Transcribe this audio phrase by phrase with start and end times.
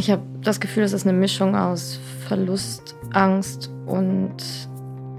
[0.00, 4.36] Ich habe das Gefühl, es ist eine Mischung aus Verlust, Angst und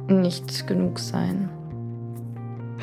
[0.08, 1.50] nicht genug sein.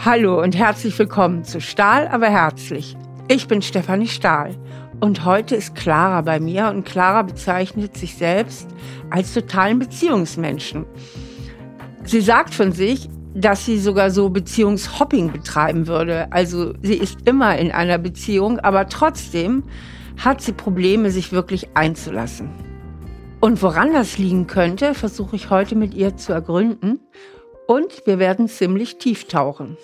[0.04, 2.96] Hallo und herzlich willkommen zu Stahl, aber herzlich.
[3.26, 4.54] Ich bin Stefanie Stahl
[5.00, 8.68] und heute ist Clara bei mir und Clara bezeichnet sich selbst
[9.10, 10.86] als totalen Beziehungsmenschen.
[12.04, 16.30] Sie sagt von sich, dass sie sogar so Beziehungshopping betreiben würde.
[16.30, 19.64] Also sie ist immer in einer Beziehung, aber trotzdem
[20.18, 22.50] hat sie Probleme, sich wirklich einzulassen.
[23.40, 27.00] Und woran das liegen könnte, versuche ich heute mit ihr zu ergründen.
[27.66, 29.76] Und wir werden ziemlich tief tauchen.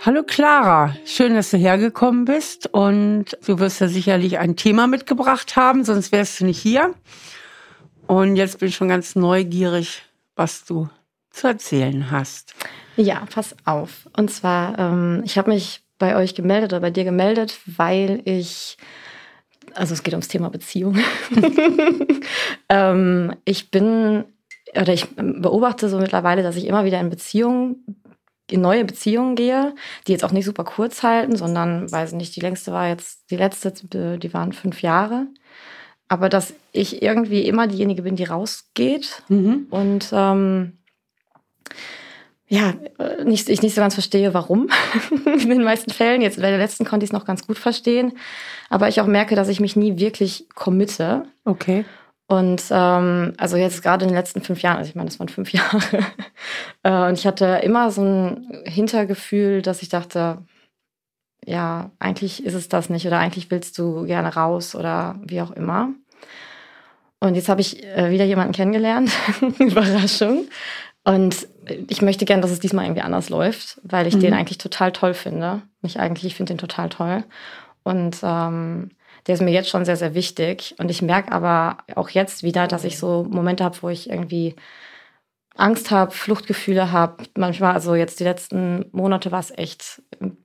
[0.00, 5.56] Hallo Clara, schön, dass du hergekommen bist und du wirst ja sicherlich ein Thema mitgebracht
[5.56, 6.92] haben, sonst wärst du nicht hier.
[8.06, 10.02] Und jetzt bin ich schon ganz neugierig,
[10.36, 10.90] was du
[11.30, 12.54] zu erzählen hast.
[12.96, 14.06] Ja, pass auf.
[14.14, 18.76] Und zwar, ähm, ich habe mich bei euch gemeldet oder bei dir gemeldet, weil ich,
[19.72, 20.98] also es geht ums Thema Beziehung.
[22.68, 24.24] ähm, ich bin,
[24.78, 28.04] oder ich beobachte so mittlerweile, dass ich immer wieder in Beziehungen,
[28.50, 29.74] in neue Beziehungen gehe,
[30.06, 33.36] die jetzt auch nicht super kurz halten, sondern, weiß nicht, die längste war jetzt, die
[33.36, 33.72] letzte,
[34.18, 35.26] die waren fünf Jahre.
[36.08, 39.68] Aber dass ich irgendwie immer diejenige bin, die rausgeht mhm.
[39.70, 40.76] und ähm,
[42.46, 44.68] ja, äh, nicht, ich nicht so ganz verstehe, warum
[45.26, 46.20] in den meisten Fällen.
[46.20, 48.12] Jetzt bei der letzten konnte ich es noch ganz gut verstehen.
[48.68, 51.24] Aber ich auch merke, dass ich mich nie wirklich committe.
[51.44, 51.84] Okay.
[52.26, 55.28] Und ähm, also jetzt gerade in den letzten fünf Jahren, also ich meine, das waren
[55.28, 55.80] fünf Jahre.
[56.82, 60.38] äh, und ich hatte immer so ein Hintergefühl, dass ich dachte,
[61.46, 65.50] ja, eigentlich ist es das nicht oder eigentlich willst du gerne raus oder wie auch
[65.50, 65.90] immer.
[67.20, 69.10] Und jetzt habe ich äh, wieder jemanden kennengelernt.
[69.58, 70.46] Überraschung.
[71.04, 71.46] Und
[71.88, 74.20] ich möchte gerne, dass es diesmal irgendwie anders läuft, weil ich mhm.
[74.20, 75.62] den eigentlich total toll finde.
[75.82, 77.24] Mich eigentlich, ich finde den total toll.
[77.82, 78.90] Und ähm,
[79.26, 80.74] der ist mir jetzt schon sehr, sehr wichtig.
[80.78, 84.56] Und ich merke aber auch jetzt wieder, dass ich so Momente habe, wo ich irgendwie
[85.56, 87.24] Angst habe, Fluchtgefühle habe.
[87.36, 90.02] Manchmal, also jetzt die letzten Monate war es echt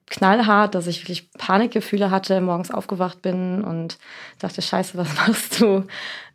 [0.08, 3.97] knallhart, dass ich wirklich Panikgefühle hatte, morgens aufgewacht bin und
[4.40, 5.86] dachte, scheiße, was machst du?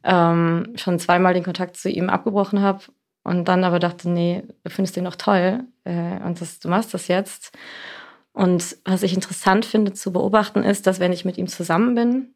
[0.02, 2.80] Ähm, schon zweimal den Kontakt zu ihm abgebrochen habe
[3.24, 6.94] und dann aber dachte, nee, du findest den doch toll äh, und das, du machst
[6.94, 7.52] das jetzt.
[8.32, 12.34] Und was ich interessant finde zu beobachten ist, dass wenn ich mit ihm zusammen bin,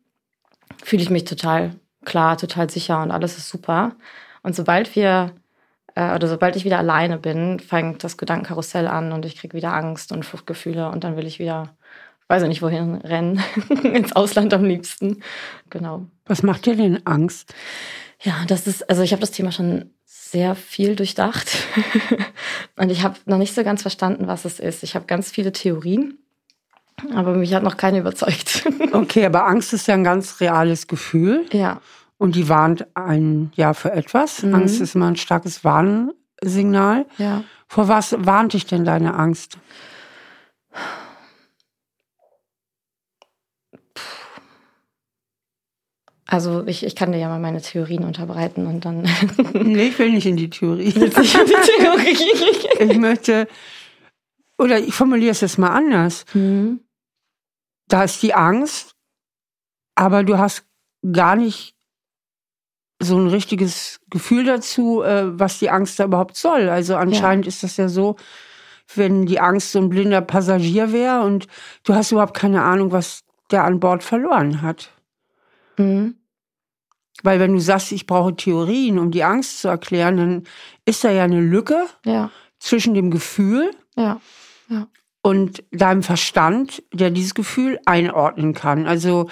[0.83, 1.73] fühle ich mich total
[2.05, 3.97] klar, total sicher und alles ist super.
[4.43, 5.35] Und sobald wir
[5.95, 9.75] äh, oder sobald ich wieder alleine bin, fängt das Gedankenkarussell an und ich kriege wieder
[9.75, 11.77] Angst und Fluchtgefühle und dann will ich wieder,
[12.29, 13.43] weiß ich nicht wohin rennen,
[13.83, 15.23] ins Ausland am liebsten.
[15.69, 16.07] Genau.
[16.25, 17.53] Was macht dir denn Angst?
[18.23, 19.91] Ja, das ist, also ich habe das Thema schon
[20.31, 21.49] sehr viel durchdacht.
[22.77, 24.83] und ich habe noch nicht so ganz verstanden, was es ist.
[24.83, 26.19] Ich habe ganz viele Theorien,
[27.15, 28.65] aber mich hat noch keine überzeugt.
[28.93, 31.47] okay, aber Angst ist ja ein ganz reales Gefühl.
[31.53, 31.81] Ja.
[32.19, 34.43] Und die warnt einen ja für etwas.
[34.43, 34.55] Mhm.
[34.55, 37.07] Angst ist immer ein starkes Warnsignal.
[37.17, 37.45] Ja.
[37.69, 39.59] Vor was warnt dich denn deine Angst?
[46.31, 49.09] Also ich, ich kann dir ja mal meine Theorien unterbreiten und dann.
[49.55, 50.91] nee, ich will nicht in die Theorie.
[50.95, 52.93] In die Theorie.
[52.93, 53.49] ich möchte,
[54.59, 56.27] oder ich formuliere es jetzt mal anders.
[56.35, 56.81] Mhm.
[57.89, 58.95] Da ist die Angst,
[59.95, 60.67] aber du hast
[61.13, 61.75] gar nicht
[63.01, 66.69] so ein richtiges Gefühl dazu, äh, was die Angst da überhaupt soll.
[66.69, 67.49] Also anscheinend ja.
[67.49, 68.17] ist das ja so,
[68.95, 71.47] wenn die Angst so ein blinder Passagier wäre und
[71.85, 74.91] du hast überhaupt keine Ahnung, was der an Bord verloren hat.
[75.79, 76.15] Mhm.
[77.23, 80.45] Weil wenn du sagst, ich brauche Theorien, um die Angst zu erklären, dann
[80.85, 82.31] ist da ja eine Lücke ja.
[82.59, 84.21] zwischen dem Gefühl ja.
[84.69, 84.87] Ja.
[85.23, 88.87] und deinem Verstand, der dieses Gefühl einordnen kann.
[88.87, 89.29] Also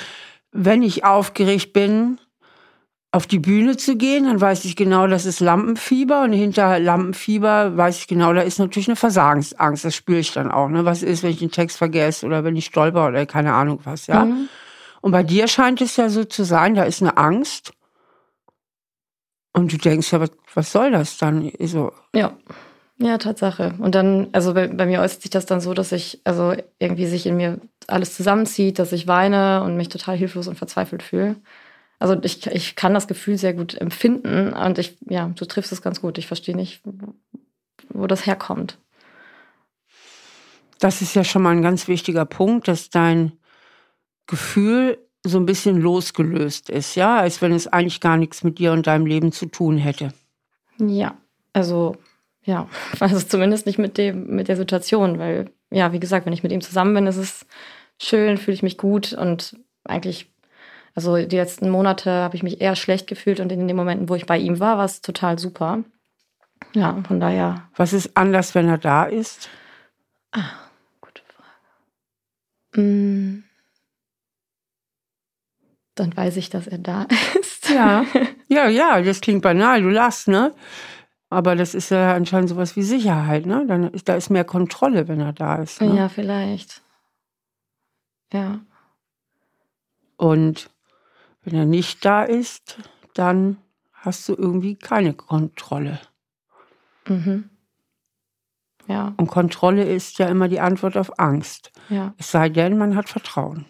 [0.50, 2.18] wenn ich aufgeregt bin,
[3.12, 7.76] auf die Bühne zu gehen, dann weiß ich genau, das ist Lampenfieber und hinter Lampenfieber
[7.76, 9.84] weiß ich genau, da ist natürlich eine Versagensangst.
[9.84, 10.68] Das spüre ich dann auch.
[10.68, 10.84] Ne?
[10.84, 14.06] Was ist, wenn ich den Text vergesse oder wenn ich stolper oder keine Ahnung was,
[14.06, 14.24] ja?
[14.24, 14.48] Mhm.
[15.06, 17.72] Und bei dir scheint es ja so zu sein, da ist eine Angst.
[19.52, 21.52] Und du denkst ja, was, was soll das dann?
[21.60, 21.92] So.
[22.12, 22.36] Ja.
[22.98, 23.76] Ja, Tatsache.
[23.78, 27.06] Und dann, also bei, bei, mir äußert sich das dann so, dass ich, also irgendwie
[27.06, 31.36] sich in mir alles zusammenzieht, dass ich weine und mich total hilflos und verzweifelt fühle.
[32.00, 35.82] Also ich, ich kann das Gefühl sehr gut empfinden und ich, ja, du triffst es
[35.82, 36.18] ganz gut.
[36.18, 36.82] Ich verstehe nicht,
[37.90, 38.76] wo das herkommt.
[40.80, 43.38] Das ist ja schon mal ein ganz wichtiger Punkt, dass dein
[44.26, 48.72] Gefühl so ein bisschen losgelöst ist, ja, als wenn es eigentlich gar nichts mit dir
[48.72, 50.12] und deinem Leben zu tun hätte.
[50.78, 51.16] Ja,
[51.52, 51.96] also
[52.44, 52.68] ja,
[53.00, 56.52] also zumindest nicht mit dem mit der Situation, weil ja, wie gesagt, wenn ich mit
[56.52, 57.46] ihm zusammen bin, ist es
[58.00, 60.30] schön, fühle ich mich gut und eigentlich
[60.94, 64.14] Also die letzten Monate habe ich mich eher schlecht gefühlt und in den Momenten, wo
[64.14, 65.82] ich bei ihm war, war es total super.
[66.74, 67.68] Ja, von daher.
[67.76, 69.48] Was ist anders, wenn er da ist?
[70.32, 70.50] Ah,
[71.00, 71.22] gute
[72.72, 72.80] Frage.
[72.80, 73.45] Mm.
[75.96, 77.06] Dann weiß ich, dass er da
[77.40, 77.68] ist.
[77.68, 78.06] Ja,
[78.48, 80.54] ja, ja, das klingt banal, du lachst, ne?
[81.28, 83.64] Aber das ist ja anscheinend sowas wie Sicherheit, ne?
[83.66, 85.80] Dann ist, da ist mehr Kontrolle, wenn er da ist.
[85.80, 85.96] Ne?
[85.96, 86.82] Ja, vielleicht.
[88.32, 88.60] Ja.
[90.16, 90.70] Und
[91.42, 92.78] wenn er nicht da ist,
[93.14, 93.56] dann
[93.92, 95.98] hast du irgendwie keine Kontrolle.
[97.08, 97.50] Mhm.
[98.86, 99.14] Ja.
[99.16, 101.72] Und Kontrolle ist ja immer die Antwort auf Angst.
[101.88, 102.14] Ja.
[102.18, 103.66] Es sei denn, man hat Vertrauen.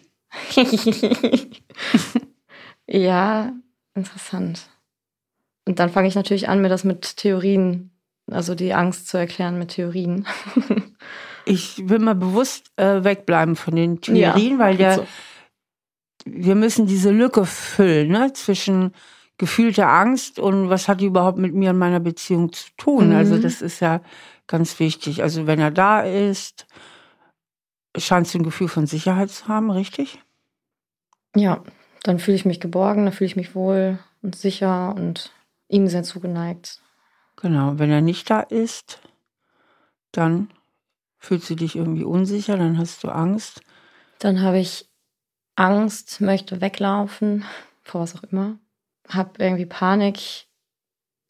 [2.87, 3.53] ja,
[3.93, 4.69] interessant.
[5.65, 7.91] Und dann fange ich natürlich an, mir das mit Theorien,
[8.31, 10.25] also die Angst zu erklären mit Theorien.
[11.45, 15.07] ich will mal bewusst äh, wegbleiben von den Theorien, ja, weil der, so.
[16.25, 18.93] wir müssen diese Lücke füllen ne, zwischen
[19.37, 23.13] gefühlter Angst und was hat die überhaupt mit mir und meiner Beziehung zu tun.
[23.13, 23.37] Also mhm.
[23.37, 24.01] Also das ist ja
[24.47, 25.21] ganz wichtig.
[25.21, 26.65] Also wenn er da ist,
[27.95, 30.19] scheinst du ein Gefühl von Sicherheit zu haben, richtig?
[31.37, 31.63] Ja,
[32.03, 35.31] dann fühle ich mich geborgen, dann fühle ich mich wohl und sicher und
[35.67, 36.81] ihm sehr zugeneigt.
[37.35, 38.99] Genau, wenn er nicht da ist,
[40.11, 40.49] dann
[41.19, 43.61] fühlst du dich irgendwie unsicher, dann hast du Angst.
[44.19, 44.89] Dann habe ich
[45.55, 47.45] Angst, möchte weglaufen,
[47.83, 48.57] vor was auch immer.
[49.07, 50.47] Habe irgendwie Panik.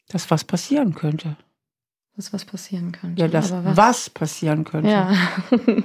[0.08, 1.36] Dass was passieren könnte.
[2.16, 3.20] Dass was passieren könnte.
[3.20, 3.76] Ja, dass was?
[3.76, 4.90] was passieren könnte.
[4.90, 5.12] Ja.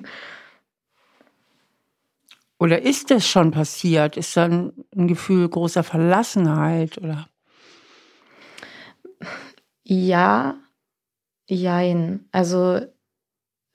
[2.63, 4.15] oder ist es schon passiert?
[4.15, 7.27] Ist dann ein Gefühl großer Verlassenheit oder?
[9.83, 10.56] Ja,
[11.45, 12.25] jein.
[12.31, 12.80] Also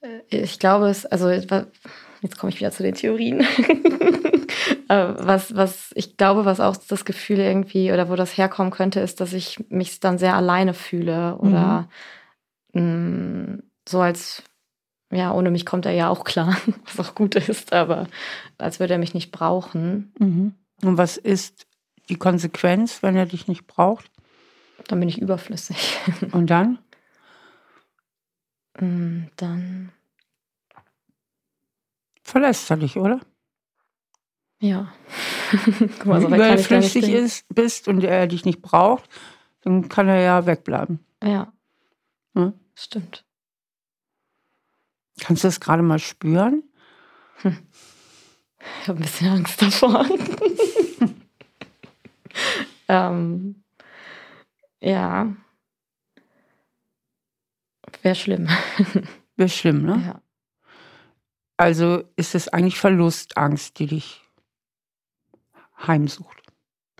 [0.00, 1.50] äh, ich glaube es, also jetzt
[2.38, 3.46] komme ich wieder zu den Theorien.
[4.90, 9.00] Äh, was, was ich glaube, was auch das Gefühl irgendwie oder wo das herkommen könnte,
[9.00, 11.88] ist, dass ich mich dann sehr alleine fühle oder
[12.72, 12.82] mhm.
[12.82, 14.42] mh, mm, so als,
[15.10, 16.56] ja, ohne mich kommt er ja auch klar,
[16.96, 18.06] was auch gut ist, aber
[18.58, 20.12] als würde er mich nicht brauchen.
[20.18, 20.54] Mhm.
[20.82, 21.66] Und was ist
[22.08, 24.10] die Konsequenz, wenn er dich nicht braucht?
[24.86, 25.98] Dann bin ich überflüssig.
[26.32, 26.78] Und dann?
[28.78, 29.92] Mm, dann.
[32.22, 33.20] Verlässt er dich, oder?
[34.60, 34.92] Ja.
[35.78, 39.08] Guck mal, so Wenn du überflüssig ist, bist und er dich nicht braucht,
[39.62, 41.04] dann kann er ja wegbleiben.
[41.22, 41.52] Ja.
[42.34, 42.52] Hm?
[42.74, 43.24] Stimmt.
[45.20, 46.62] Kannst du das gerade mal spüren?
[47.42, 47.58] Hm.
[48.82, 50.06] Ich habe ein bisschen Angst davor.
[52.88, 53.62] ähm,
[54.80, 55.34] ja.
[58.02, 58.48] Wäre schlimm.
[59.36, 60.02] Wäre schlimm, ne?
[60.06, 60.22] Ja.
[61.56, 64.22] Also ist es eigentlich Verlustangst, die dich
[65.86, 66.42] heimsucht?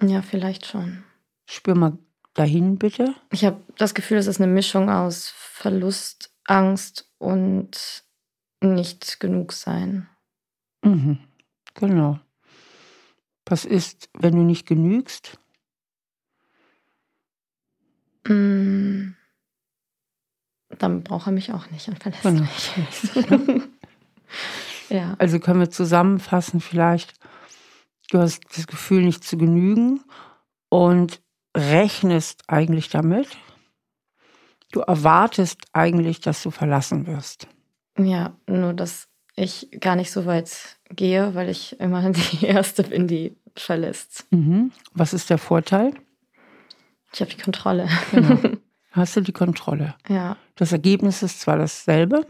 [0.01, 1.05] Ja, vielleicht schon.
[1.47, 1.99] Spür mal
[2.35, 3.15] dahin, bitte.
[3.31, 8.05] Ich habe das Gefühl, es ist eine Mischung aus Verlustangst und
[8.61, 10.09] nicht genug sein.
[10.83, 11.19] Mhm.
[11.75, 12.19] Genau.
[13.47, 15.39] Was ist, wenn du nicht genügst?
[18.27, 19.15] Mm.
[20.69, 22.43] Dann braucht er mich auch nicht und verlässt genau.
[22.43, 23.63] mich.
[24.91, 25.15] ja.
[25.19, 27.15] Also können wir zusammenfassen vielleicht,
[28.11, 30.05] du hast das Gefühl, nicht zu genügen
[30.69, 31.23] und
[31.57, 33.29] rechnest eigentlich damit.
[34.73, 37.49] Du erwartest eigentlich, dass du verlassen wirst.
[37.99, 43.07] Ja, nur dass ich gar nicht so weit gehe, weil ich immer die Erste bin,
[43.09, 44.27] die verlässt.
[44.31, 44.73] Mhm.
[44.93, 45.95] Was ist der Vorteil?
[47.13, 47.89] Ich habe die Kontrolle.
[48.11, 48.39] Genau.
[48.91, 49.95] Hast du die Kontrolle?
[50.09, 50.37] Ja.
[50.57, 52.27] Das Ergebnis ist zwar dasselbe.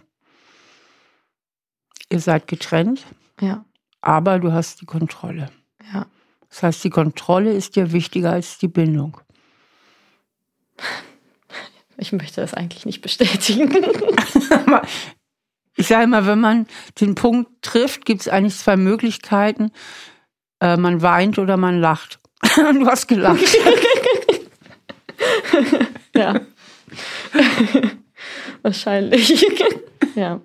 [2.11, 3.07] Ihr seid getrennt.
[3.41, 3.65] Ja.
[4.01, 5.51] Aber du hast die Kontrolle.
[5.93, 6.07] Ja.
[6.49, 9.21] Das heißt, die Kontrolle ist dir wichtiger als die Bindung.
[11.97, 13.71] Ich möchte das eigentlich nicht bestätigen.
[15.79, 16.67] ich sage immer, wenn man
[17.01, 19.71] den Punkt trifft, gibt es eigentlich zwei Möglichkeiten.
[20.61, 22.19] Äh, man weint oder man lacht.
[22.57, 23.41] du hast gelacht.
[26.15, 26.41] ja.
[28.63, 29.47] Wahrscheinlich.
[30.17, 30.41] ja.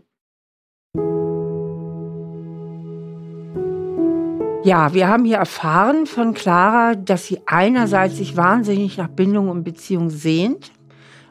[4.63, 9.63] Ja, wir haben hier erfahren von Clara, dass sie einerseits sich wahnsinnig nach Bindung und
[9.63, 10.71] Beziehung sehnt,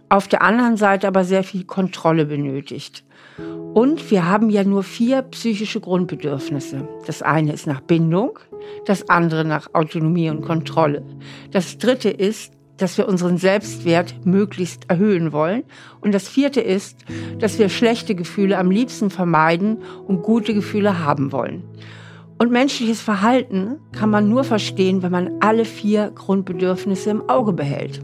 [0.09, 3.05] auf der anderen Seite aber sehr viel Kontrolle benötigt.
[3.75, 6.87] Und wir haben ja nur vier psychische Grundbedürfnisse.
[7.07, 8.39] Das eine ist nach Bindung,
[8.85, 11.03] das andere nach Autonomie und Kontrolle.
[11.51, 15.63] Das dritte ist dass wir unseren Selbstwert möglichst erhöhen wollen.
[16.01, 16.99] Und das vierte ist,
[17.39, 21.63] dass wir schlechte Gefühle am liebsten vermeiden und gute Gefühle haben wollen.
[22.39, 28.03] Und menschliches Verhalten kann man nur verstehen, wenn man alle vier Grundbedürfnisse im Auge behält.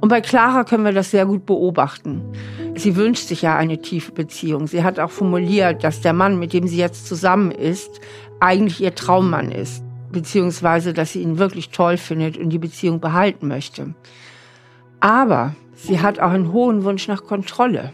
[0.00, 2.22] Und bei Clara können wir das sehr gut beobachten.
[2.76, 4.68] Sie wünscht sich ja eine tiefe Beziehung.
[4.68, 8.00] Sie hat auch formuliert, dass der Mann, mit dem sie jetzt zusammen ist,
[8.38, 9.82] eigentlich ihr Traummann ist.
[10.12, 13.94] Beziehungsweise, dass sie ihn wirklich toll findet und die Beziehung behalten möchte.
[15.00, 17.92] Aber sie hat auch einen hohen Wunsch nach Kontrolle.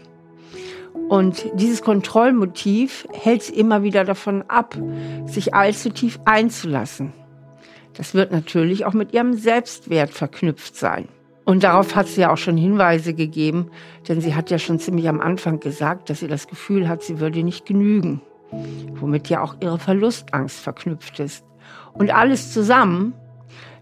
[1.09, 4.77] Und dieses Kontrollmotiv hält sie immer wieder davon ab,
[5.25, 7.13] sich allzu tief einzulassen.
[7.93, 11.07] Das wird natürlich auch mit ihrem Selbstwert verknüpft sein.
[11.45, 13.69] Und darauf hat sie ja auch schon Hinweise gegeben,
[14.09, 17.19] denn sie hat ja schon ziemlich am Anfang gesagt, dass sie das Gefühl hat, sie
[17.19, 18.21] würde nicht genügen,
[18.99, 21.45] womit ja auch ihre Verlustangst verknüpft ist.
[21.93, 23.13] Und alles zusammen,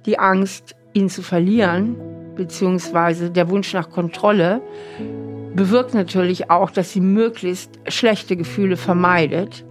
[0.05, 1.95] die Angst, ihn zu verlieren,
[2.35, 4.61] beziehungsweise der Wunsch nach Kontrolle,
[5.55, 9.65] bewirkt natürlich auch, dass sie möglichst schlechte Gefühle vermeidet.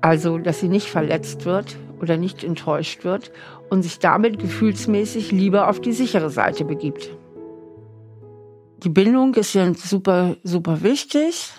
[0.00, 3.30] Also, dass sie nicht verletzt wird oder nicht enttäuscht wird
[3.72, 7.08] und sich damit gefühlsmäßig lieber auf die sichere Seite begibt.
[8.82, 11.50] Die Bindung ist ja super, super wichtig,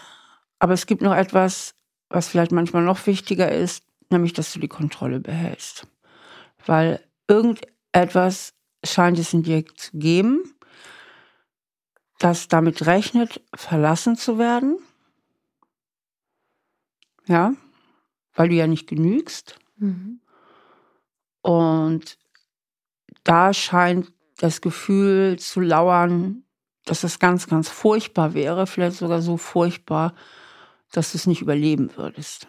[0.60, 1.74] aber es gibt noch etwas,
[2.10, 5.88] was vielleicht manchmal noch wichtiger ist, nämlich, dass du die Kontrolle behältst.
[6.68, 8.54] Weil irgendetwas
[8.86, 10.54] scheint es in dir zu geben,
[12.20, 14.78] das damit rechnet, verlassen zu werden.
[17.26, 17.54] Ja,
[18.36, 19.58] weil du ja nicht genügst.
[19.78, 20.20] Mhm.
[21.44, 22.18] Und
[23.24, 26.44] da scheint das Gefühl zu lauern,
[26.86, 30.16] dass es ganz, ganz furchtbar wäre, vielleicht sogar so furchtbar,
[30.92, 32.48] dass du es nicht überleben würdest.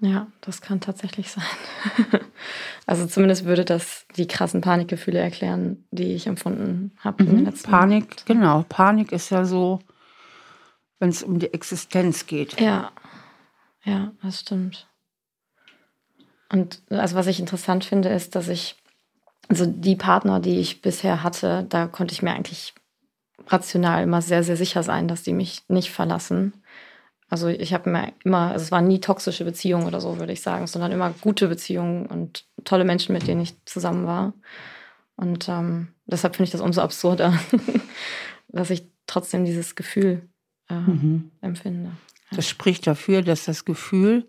[0.00, 1.44] Ja, das kann tatsächlich sein.
[2.86, 7.28] also zumindest würde das die krassen Panikgefühle erklären, die ich empfunden habe mhm.
[7.30, 8.22] in den letzten Panik, Monaten.
[8.26, 8.64] genau.
[8.68, 9.80] Panik ist ja so,
[10.98, 12.58] wenn es um die Existenz geht.
[12.60, 12.92] Ja,
[13.84, 14.89] ja, das stimmt.
[16.52, 18.76] Und also was ich interessant finde, ist, dass ich,
[19.48, 22.74] also die Partner, die ich bisher hatte, da konnte ich mir eigentlich
[23.46, 26.52] rational immer sehr, sehr sicher sein, dass die mich nicht verlassen.
[27.28, 30.42] Also ich habe mir immer, also es waren nie toxische Beziehungen oder so, würde ich
[30.42, 34.32] sagen, sondern immer gute Beziehungen und tolle Menschen, mit denen ich zusammen war.
[35.16, 37.38] Und ähm, deshalb finde ich das umso absurder,
[38.48, 40.28] dass ich trotzdem dieses Gefühl
[40.68, 41.30] äh, mhm.
[41.40, 41.92] empfinde.
[42.32, 44.28] Das spricht dafür, dass das Gefühl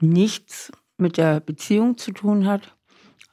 [0.00, 2.74] nichts mit der Beziehung zu tun hat,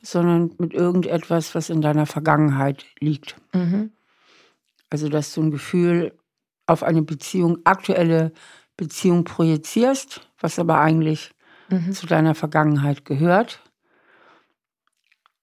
[0.02, 3.36] sondern mit irgendetwas, was in deiner Vergangenheit liegt.
[3.54, 3.92] Mhm.
[4.90, 6.18] Also, dass du ein Gefühl
[6.66, 8.32] auf eine Beziehung, aktuelle
[8.78, 11.32] Beziehung projizierst, was aber eigentlich
[11.70, 11.92] mhm.
[11.92, 13.62] zu deiner Vergangenheit gehört.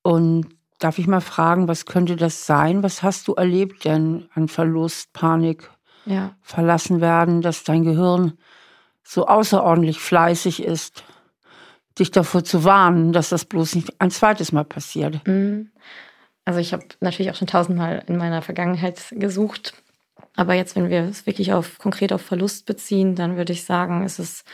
[0.03, 2.83] Und darf ich mal fragen, was könnte das sein?
[2.83, 5.71] Was hast du erlebt denn an Verlust, Panik,
[6.05, 6.35] ja.
[6.43, 8.39] verlassen werden, dass dein Gehirn
[9.03, 11.05] so außerordentlich fleißig ist,
[11.99, 15.27] dich davor zu warnen, dass das bloß nicht ein zweites Mal passiert?
[15.27, 15.71] Mhm.
[16.45, 19.75] Also ich habe natürlich auch schon tausendmal in meiner Vergangenheit gesucht
[20.37, 24.05] aber jetzt, wenn wir es wirklich auf konkret auf Verlust beziehen, dann würde ich sagen,
[24.05, 24.45] ist es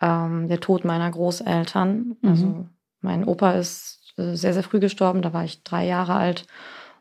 [0.00, 2.16] ähm, der Tod meiner Großeltern.
[2.20, 2.28] Mhm.
[2.28, 2.66] Also
[3.00, 6.46] mein Opa ist äh, sehr, sehr früh gestorben, da war ich drei Jahre alt.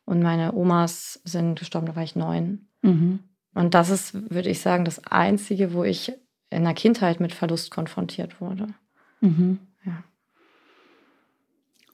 [0.05, 2.67] Und meine Omas sind gestorben, da war ich neun.
[2.81, 3.19] Mhm.
[3.53, 6.13] Und das ist, würde ich sagen, das Einzige, wo ich
[6.49, 8.67] in der Kindheit mit Verlust konfrontiert wurde.
[9.19, 9.59] Mhm.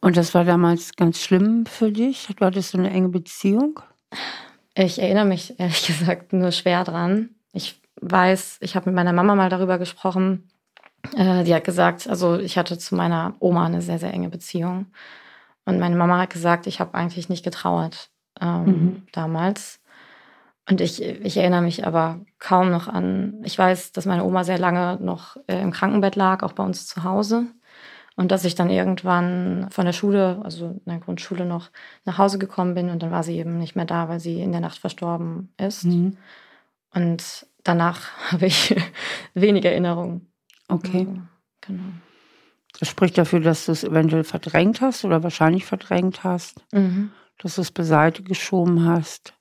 [0.03, 2.27] Und das war damals ganz schlimm für dich?
[2.36, 3.79] Du hattest so eine enge Beziehung?
[4.75, 7.29] Ich erinnere mich ehrlich gesagt nur schwer dran.
[7.53, 10.50] Ich weiß, ich habe mit meiner Mama mal darüber gesprochen.
[11.15, 14.88] Äh, die hat gesagt, also ich hatte zu meiner Oma eine sehr, sehr enge Beziehung.
[15.63, 18.10] Und meine Mama hat gesagt, ich habe eigentlich nicht getrauert
[18.41, 19.03] ähm, mhm.
[19.13, 19.79] damals.
[20.69, 24.60] Und ich, ich erinnere mich aber kaum noch an, ich weiß, dass meine Oma sehr
[24.60, 27.45] lange noch äh, im Krankenbett lag, auch bei uns zu Hause.
[28.15, 31.72] Und dass ich dann irgendwann von der Schule, also in der Grundschule noch,
[32.05, 34.51] nach Hause gekommen bin und dann war sie eben nicht mehr da, weil sie in
[34.51, 35.86] der Nacht verstorben ist.
[35.86, 36.17] Mhm.
[36.93, 38.75] Und danach habe ich
[39.34, 40.32] wenig Erinnerungen.
[40.67, 41.08] Okay.
[41.10, 41.22] Also,
[41.62, 41.84] genau.
[42.79, 47.12] Das spricht dafür, dass du es eventuell verdrängt hast oder wahrscheinlich verdrängt hast, mhm.
[47.39, 49.34] dass du es beiseite geschoben hast.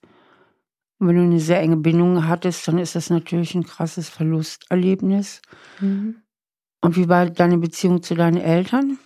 [0.98, 5.42] Und wenn du eine sehr enge Bindung hattest, dann ist das natürlich ein krasses Verlusterlebnis.
[5.80, 6.22] Mhm.
[6.82, 8.98] Und wie war deine Beziehung zu deinen Eltern?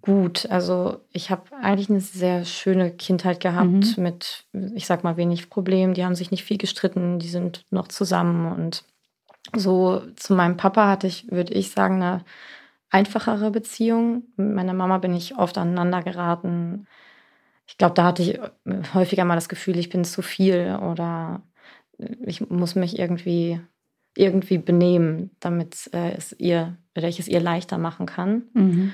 [0.00, 4.02] Gut, also ich habe eigentlich eine sehr schöne Kindheit gehabt mhm.
[4.02, 4.44] mit,
[4.74, 5.94] ich sag mal, wenig Problemen.
[5.94, 8.52] Die haben sich nicht viel gestritten, die sind noch zusammen.
[8.52, 8.84] Und
[9.54, 12.24] so zu meinem Papa hatte ich, würde ich sagen, eine
[12.90, 14.24] einfachere Beziehung.
[14.36, 16.86] Mit meiner Mama bin ich oft aneinander geraten.
[17.66, 18.38] Ich glaube, da hatte ich
[18.92, 21.42] häufiger mal das Gefühl, ich bin zu viel oder
[22.26, 23.60] ich muss mich irgendwie
[24.16, 28.44] irgendwie benehmen, damit äh, es ihr oder ich es ihr leichter machen kann.
[28.54, 28.92] Mhm.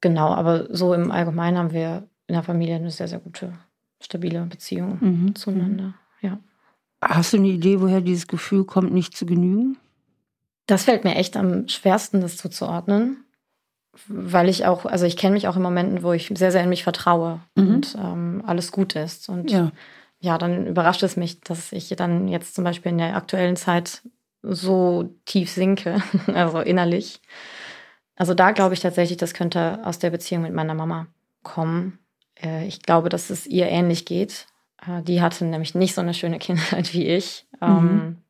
[0.00, 3.52] Genau, aber so im Allgemeinen haben wir in der Familie eine sehr, sehr gute,
[4.00, 5.34] stabile Beziehung mhm.
[5.34, 5.94] zueinander.
[6.22, 6.38] Ja.
[7.02, 9.76] Hast du eine Idee, woher dieses Gefühl kommt, nicht zu genügen?
[10.66, 13.24] Das fällt mir echt am schwersten, das zuzuordnen,
[14.06, 16.68] weil ich auch, also ich kenne mich auch in Momenten, wo ich sehr, sehr in
[16.68, 17.74] mich vertraue mhm.
[17.74, 19.28] und ähm, alles gut ist.
[19.28, 19.72] Und ja.
[20.20, 24.02] Ja, dann überrascht es mich, dass ich dann jetzt zum Beispiel in der aktuellen Zeit
[24.42, 26.02] so tief sinke,
[26.34, 27.20] also innerlich.
[28.16, 31.06] Also da glaube ich tatsächlich, das könnte aus der Beziehung mit meiner Mama
[31.42, 31.98] kommen.
[32.40, 34.46] Äh, ich glaube, dass es ihr ähnlich geht.
[34.86, 38.22] Äh, die hatte nämlich nicht so eine schöne Kindheit wie ich, ähm,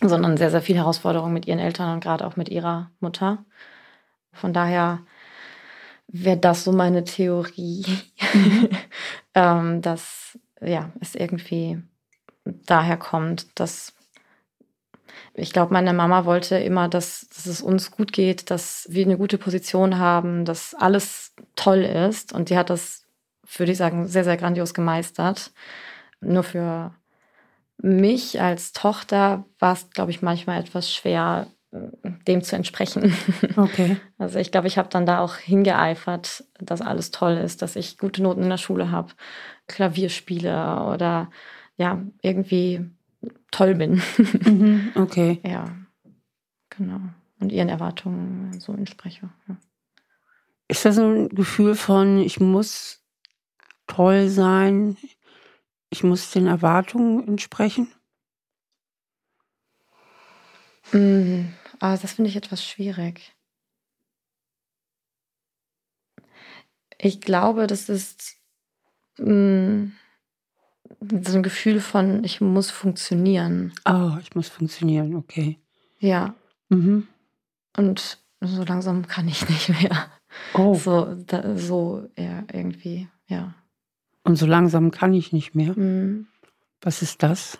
[0.00, 0.08] mhm.
[0.08, 3.44] sondern sehr, sehr viele Herausforderungen mit ihren Eltern und gerade auch mit ihrer Mutter.
[4.32, 5.00] Von daher
[6.08, 7.84] wäre das so meine Theorie,
[8.34, 8.68] mhm.
[9.34, 11.82] ähm, dass ja, es irgendwie
[12.44, 13.94] daher kommt, dass
[15.34, 19.16] ich glaube, meine Mama wollte immer, dass, dass es uns gut geht, dass wir eine
[19.16, 22.32] gute Position haben, dass alles toll ist.
[22.32, 23.06] Und die hat das,
[23.56, 25.52] würde ich sagen, sehr, sehr grandios gemeistert.
[26.20, 26.94] Nur für
[27.78, 33.14] mich als Tochter war es, glaube ich, manchmal etwas schwer, dem zu entsprechen.
[33.56, 33.96] Okay.
[34.18, 37.98] Also ich glaube, ich habe dann da auch hingeeifert, dass alles toll ist, dass ich
[37.98, 39.12] gute Noten in der Schule habe,
[39.66, 41.30] Klavier spiele oder
[41.76, 42.84] ja, irgendwie
[43.50, 44.02] toll bin.
[44.44, 45.40] Mhm, okay.
[45.44, 45.64] ja,
[46.70, 47.00] genau.
[47.40, 49.28] Und ihren Erwartungen so entspreche.
[49.48, 49.56] Ja.
[50.68, 53.02] Ist das so ein Gefühl von, ich muss
[53.86, 54.96] toll sein,
[55.90, 57.88] ich muss den Erwartungen entsprechen?
[60.92, 61.46] Mm,
[61.80, 63.34] ah, das finde ich etwas schwierig.
[66.98, 68.36] Ich glaube, das ist
[69.18, 69.92] mm,
[71.00, 73.72] so ein Gefühl von, ich muss funktionieren.
[73.84, 75.58] Oh, ich muss funktionieren, okay.
[75.98, 76.34] Ja.
[76.68, 77.06] Mhm.
[77.76, 80.10] Und so langsam kann ich nicht mehr.
[80.54, 80.74] Oh.
[80.74, 83.54] So, da, so ja, irgendwie, ja.
[84.24, 85.78] Und so langsam kann ich nicht mehr.
[85.78, 86.26] Mhm.
[86.80, 87.58] Was ist das?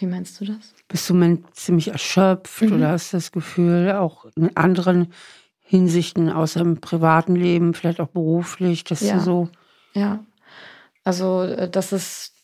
[0.00, 0.74] Wie meinst du das?
[0.88, 2.72] Bist du ziemlich erschöpft mhm.
[2.72, 5.12] oder hast das Gefühl, auch in anderen
[5.60, 9.14] Hinsichten, außer im privaten Leben, vielleicht auch beruflich, dass ja.
[9.14, 9.48] du so.
[9.92, 10.24] Ja.
[11.04, 12.34] Also, äh, das ist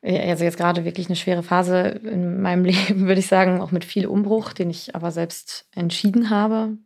[0.00, 3.84] also jetzt gerade wirklich eine schwere Phase in meinem Leben, würde ich sagen, auch mit
[3.84, 6.78] viel Umbruch, den ich aber selbst entschieden habe,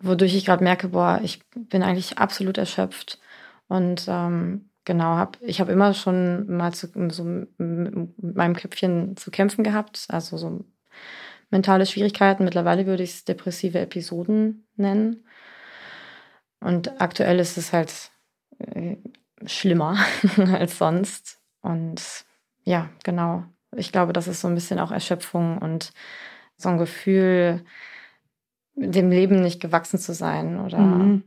[0.00, 3.18] wodurch ich gerade merke, boah, ich bin eigentlich absolut erschöpft
[3.68, 9.30] und ähm, genau, hab, ich habe immer schon mal zu, so mit meinem Köpfchen zu
[9.30, 10.64] kämpfen gehabt, also so
[11.50, 12.44] mentale Schwierigkeiten.
[12.44, 15.24] Mittlerweile würde ich es depressive Episoden nennen.
[16.60, 18.10] Und aktuell ist es halt
[18.58, 18.96] äh,
[19.46, 19.96] schlimmer
[20.52, 21.40] als sonst.
[21.60, 22.24] Und
[22.64, 23.44] ja, genau.
[23.76, 25.92] Ich glaube, das ist so ein bisschen auch Erschöpfung und
[26.56, 27.64] so ein Gefühl,
[28.74, 31.24] dem Leben nicht gewachsen zu sein oder mhm.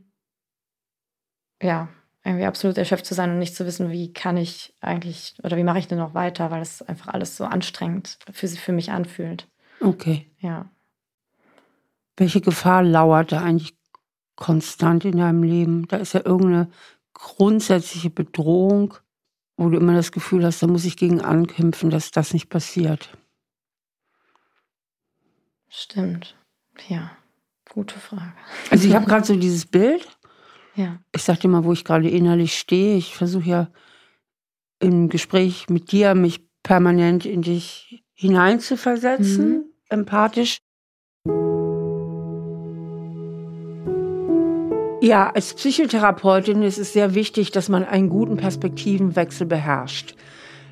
[1.62, 1.88] ja,
[2.26, 5.62] irgendwie absolut erschöpft zu sein und nicht zu wissen, wie kann ich eigentlich oder wie
[5.62, 9.48] mache ich denn noch weiter, weil es einfach alles so anstrengend für, für mich anfühlt.
[9.80, 10.28] Okay.
[10.40, 10.68] Ja.
[12.16, 13.76] Welche Gefahr lauert da eigentlich
[14.34, 15.86] konstant in deinem Leben?
[15.86, 16.68] Da ist ja irgendeine
[17.12, 18.94] grundsätzliche Bedrohung,
[19.56, 23.16] wo du immer das Gefühl hast, da muss ich gegen ankämpfen, dass das nicht passiert.
[25.68, 26.36] Stimmt.
[26.88, 27.12] Ja,
[27.70, 28.32] gute Frage.
[28.70, 30.08] Also ich habe gerade so dieses Bild.
[30.76, 30.98] Ja.
[31.12, 32.96] Ich sag dir mal, wo ich gerade innerlich stehe.
[32.96, 33.68] Ich versuche ja
[34.78, 39.64] im Gespräch mit dir, mich permanent in dich hineinzuversetzen, mhm.
[39.88, 40.58] empathisch.
[45.00, 50.16] Ja, als Psychotherapeutin ist es sehr wichtig, dass man einen guten Perspektivenwechsel beherrscht.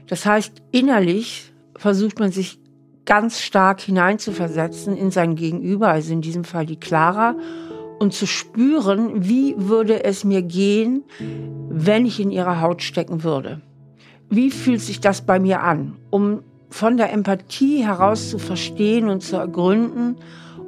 [0.09, 2.59] Das heißt, innerlich versucht man sich
[3.05, 7.37] ganz stark hineinzuversetzen in sein Gegenüber, also in diesem Fall die Clara,
[7.99, 11.05] und zu spüren, wie würde es mir gehen,
[11.69, 13.61] wenn ich in ihrer Haut stecken würde.
[14.31, 19.23] Wie fühlt sich das bei mir an, um von der Empathie heraus zu verstehen und
[19.23, 20.17] zu ergründen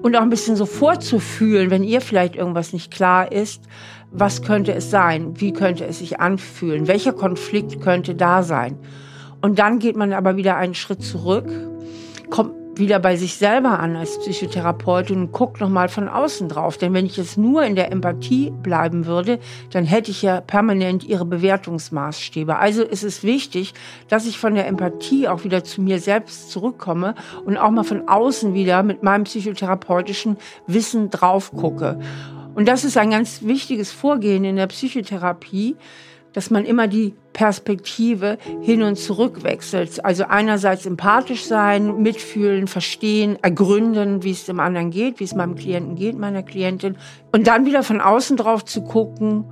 [0.03, 3.63] und auch ein bisschen so vorzufühlen, wenn ihr vielleicht irgendwas nicht klar ist,
[4.13, 5.41] was könnte es sein?
[5.41, 6.87] Wie könnte es sich anfühlen?
[6.87, 8.79] Welcher Konflikt könnte da sein?
[9.43, 11.51] Und dann geht man aber wieder einen Schritt zurück,
[12.31, 16.79] kommt wieder bei sich selber an als Psychotherapeutin und guckt nochmal von außen drauf.
[16.79, 19.39] Denn wenn ich jetzt nur in der Empathie bleiben würde,
[19.71, 22.57] dann hätte ich ja permanent ihre Bewertungsmaßstäbe.
[22.57, 23.75] Also ist es wichtig,
[24.09, 28.09] dass ich von der Empathie auch wieder zu mir selbst zurückkomme und auch mal von
[28.09, 30.37] außen wieder mit meinem psychotherapeutischen
[30.67, 31.99] Wissen drauf gucke.
[32.55, 35.77] Und das ist ein ganz wichtiges Vorgehen in der Psychotherapie,
[36.37, 40.05] dass man immer die Perspektive hin und zurück wechselt.
[40.05, 45.55] Also einerseits empathisch sein, mitfühlen, verstehen, ergründen, wie es dem anderen geht, wie es meinem
[45.55, 46.97] Klienten geht, meiner Klientin.
[47.33, 49.47] Und dann wieder von außen drauf zu gucken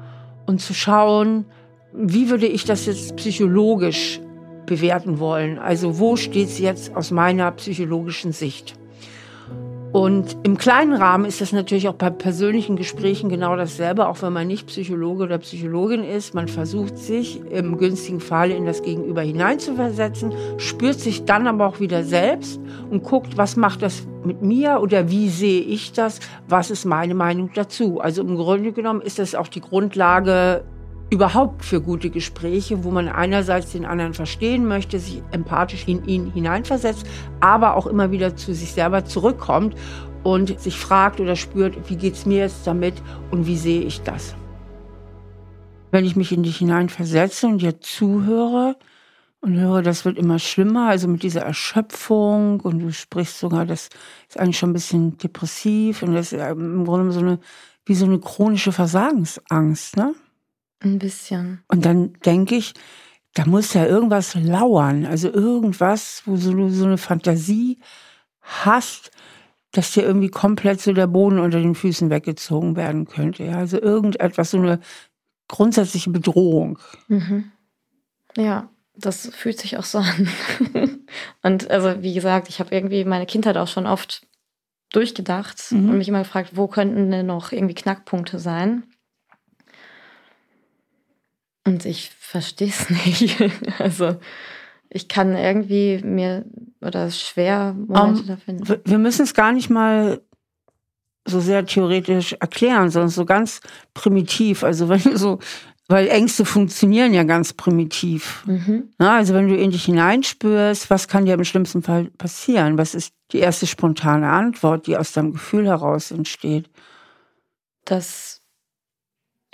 [0.45, 1.47] und zu schauen,
[1.95, 4.21] wie würde ich das jetzt psychologisch
[4.67, 5.59] bewerten wollen?
[5.59, 8.75] Also wo steht es jetzt aus meiner psychologischen Sicht?
[9.95, 14.33] Und im kleinen Rahmen ist das natürlich auch bei persönlichen Gesprächen genau dasselbe, auch wenn
[14.33, 16.35] man nicht Psychologe oder Psychologin ist.
[16.35, 21.79] Man versucht sich im günstigen Fall in das Gegenüber hineinzuversetzen, spürt sich dann aber auch
[21.79, 22.59] wieder selbst
[22.91, 27.15] und guckt, was macht das mit mir oder wie sehe ich das, was ist meine
[27.15, 28.01] Meinung dazu.
[28.01, 30.65] Also im Grunde genommen ist das auch die Grundlage
[31.15, 36.33] überhaupt für gute Gespräche, wo man einerseits den anderen verstehen möchte, sich empathisch in ihn
[36.33, 37.07] hineinversetzt,
[37.39, 39.77] aber auch immer wieder zu sich selber zurückkommt
[40.25, 42.95] und sich fragt oder spürt, wie geht es mir jetzt damit
[43.31, 44.35] und wie sehe ich das.
[45.93, 48.75] Wenn ich mich in dich hineinversetze und dir zuhöre
[49.41, 53.89] und höre, das wird immer schlimmer, also mit dieser Erschöpfung und du sprichst sogar, das
[54.29, 57.39] ist eigentlich schon ein bisschen depressiv und das ist im Grunde so eine,
[57.87, 60.17] wie so eine chronische Versagensangst, ne?
[60.85, 61.65] Ein bisschen.
[61.69, 62.75] Und dann denke ich,
[63.35, 65.07] da muss ja irgendwas lauern.
[65.07, 67.81] Also irgendwas, wo du so eine Fantasie
[68.41, 69.11] hast,
[69.73, 73.45] dass dir irgendwie komplett so der Boden unter den Füßen weggezogen werden könnte.
[73.45, 74.79] Ja, also irgendetwas, so eine
[75.49, 76.79] grundsätzliche Bedrohung.
[77.09, 77.51] Mhm.
[78.37, 80.29] Ja, das fühlt sich auch so an.
[81.43, 84.27] und also, wie gesagt, ich habe irgendwie meine Kindheit auch schon oft
[84.93, 85.91] durchgedacht mhm.
[85.91, 88.85] und mich immer gefragt, wo könnten denn noch irgendwie Knackpunkte sein?
[91.65, 93.37] Und ich verstehe es nicht.
[93.79, 94.17] also
[94.91, 96.45] ich kann irgendwie mir
[96.81, 98.81] oder schwer Momente um, da finden.
[98.85, 100.21] Wir müssen es gar nicht mal
[101.27, 103.61] so sehr theoretisch erklären, sondern so ganz
[103.95, 104.63] primitiv.
[104.63, 105.39] Also wenn du so,
[105.89, 108.45] weil Ängste funktionieren ja ganz primitiv.
[108.47, 108.91] Mhm.
[108.99, 112.79] Na, also wenn du in dich hineinspürst, was kann dir im schlimmsten Fall passieren?
[112.79, 116.71] Was ist die erste spontane Antwort, die aus deinem Gefühl heraus entsteht?
[117.85, 118.43] Das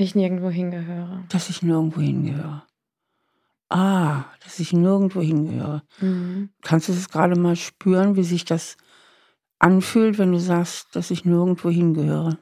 [0.05, 1.25] ich nirgendwo hingehöre.
[1.29, 2.65] Dass ich nirgendwo hingehöre.
[3.69, 5.83] Ah, dass ich nirgendwo hingehöre.
[6.01, 6.51] Mhm.
[6.63, 8.77] Kannst du das gerade mal spüren, wie sich das
[9.61, 12.37] anfühlt, wenn du sagst, dass ich nirgendwo hingehöre?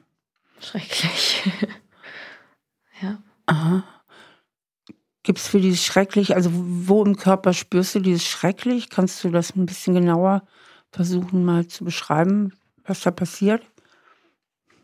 [0.59, 1.51] Schrecklich.
[3.01, 3.19] ja.
[3.45, 3.83] Aha.
[5.21, 8.89] Gibt es für dieses schrecklich, also wo im Körper spürst du dieses schrecklich?
[8.89, 10.43] Kannst du das ein bisschen genauer
[10.91, 12.53] versuchen mal zu beschreiben,
[12.85, 13.61] was da passiert?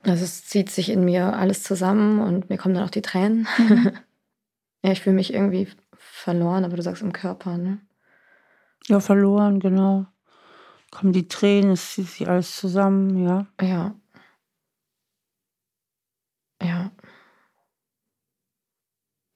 [0.06, 3.48] Also es zieht sich in mir alles zusammen und mir kommen dann auch die Tränen.
[3.58, 3.92] Mhm.
[4.84, 7.80] ja, ich fühle mich irgendwie verloren, aber du sagst im Körper, ne?
[8.88, 10.06] Ja, verloren, genau.
[10.92, 13.48] Kommen die Tränen, es zieht sich alles zusammen, ja.
[13.60, 13.96] Ja.
[16.62, 16.92] Ja.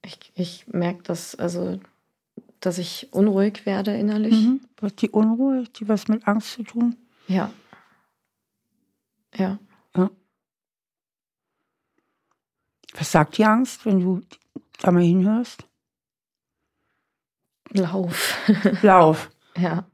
[0.04, 1.80] Ich, ich merke das, also,
[2.60, 4.34] dass ich unruhig werde innerlich.
[4.34, 4.60] Mhm.
[4.80, 6.96] Was die Unruhe, die was mit Angst zu tun?
[7.26, 7.52] Ja.
[9.34, 9.58] Ja.
[9.96, 10.10] Ja.
[12.94, 14.20] Was sagt die Angst, wenn du
[14.80, 15.66] da mal hinhörst?
[17.70, 18.36] Lauf.
[18.82, 19.30] Lauf.
[19.56, 19.86] ja.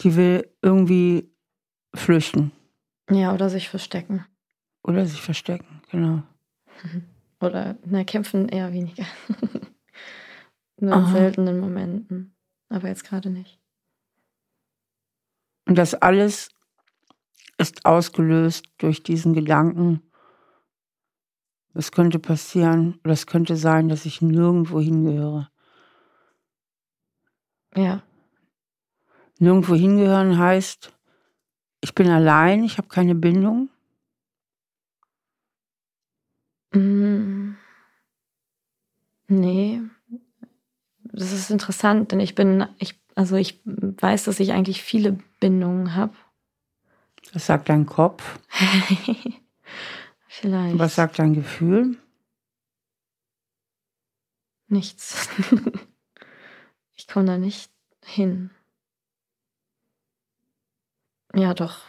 [0.00, 1.30] Die will irgendwie
[1.94, 2.52] flüchten.
[3.10, 4.24] Ja, oder sich verstecken.
[4.82, 6.22] Oder sich verstecken, genau.
[7.40, 9.06] Oder ne, kämpfen eher weniger.
[10.78, 11.12] Nur in Aha.
[11.12, 12.36] seltenen Momenten.
[12.68, 13.60] Aber jetzt gerade nicht.
[15.66, 16.50] Und das alles
[17.58, 20.02] ist ausgelöst durch diesen Gedanken,
[21.78, 25.48] es könnte passieren oder es könnte sein, dass ich nirgendwo hingehöre.
[27.76, 28.02] Ja.
[29.38, 30.92] Nirgendwo hingehören heißt,
[31.80, 33.68] ich bin allein, ich habe keine Bindung.
[36.72, 37.52] Mm.
[39.28, 39.80] Nee.
[41.04, 45.94] Das ist interessant, denn ich bin, ich, also ich weiß, dass ich eigentlich viele Bindungen
[45.94, 46.14] habe.
[47.32, 48.40] Das sagt dein Kopf.
[50.40, 50.78] Vielleicht.
[50.78, 51.98] Was sagt dein Gefühl?
[54.68, 55.28] Nichts.
[56.94, 57.72] ich komme da nicht
[58.04, 58.50] hin.
[61.34, 61.80] Ja, doch.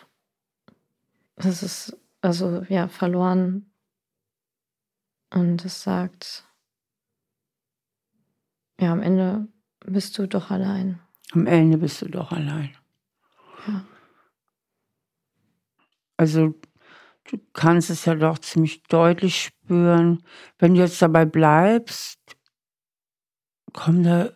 [1.35, 3.71] Es ist also ja verloren.
[5.29, 6.43] Und es sagt,
[8.79, 9.47] ja, am Ende
[9.85, 10.99] bist du doch allein.
[11.33, 12.75] Am Ende bist du doch allein.
[13.67, 13.85] Ja.
[16.17, 16.59] Also
[17.29, 20.23] du kannst es ja doch ziemlich deutlich spüren.
[20.57, 22.19] Wenn du jetzt dabei bleibst,
[23.73, 24.31] kommen da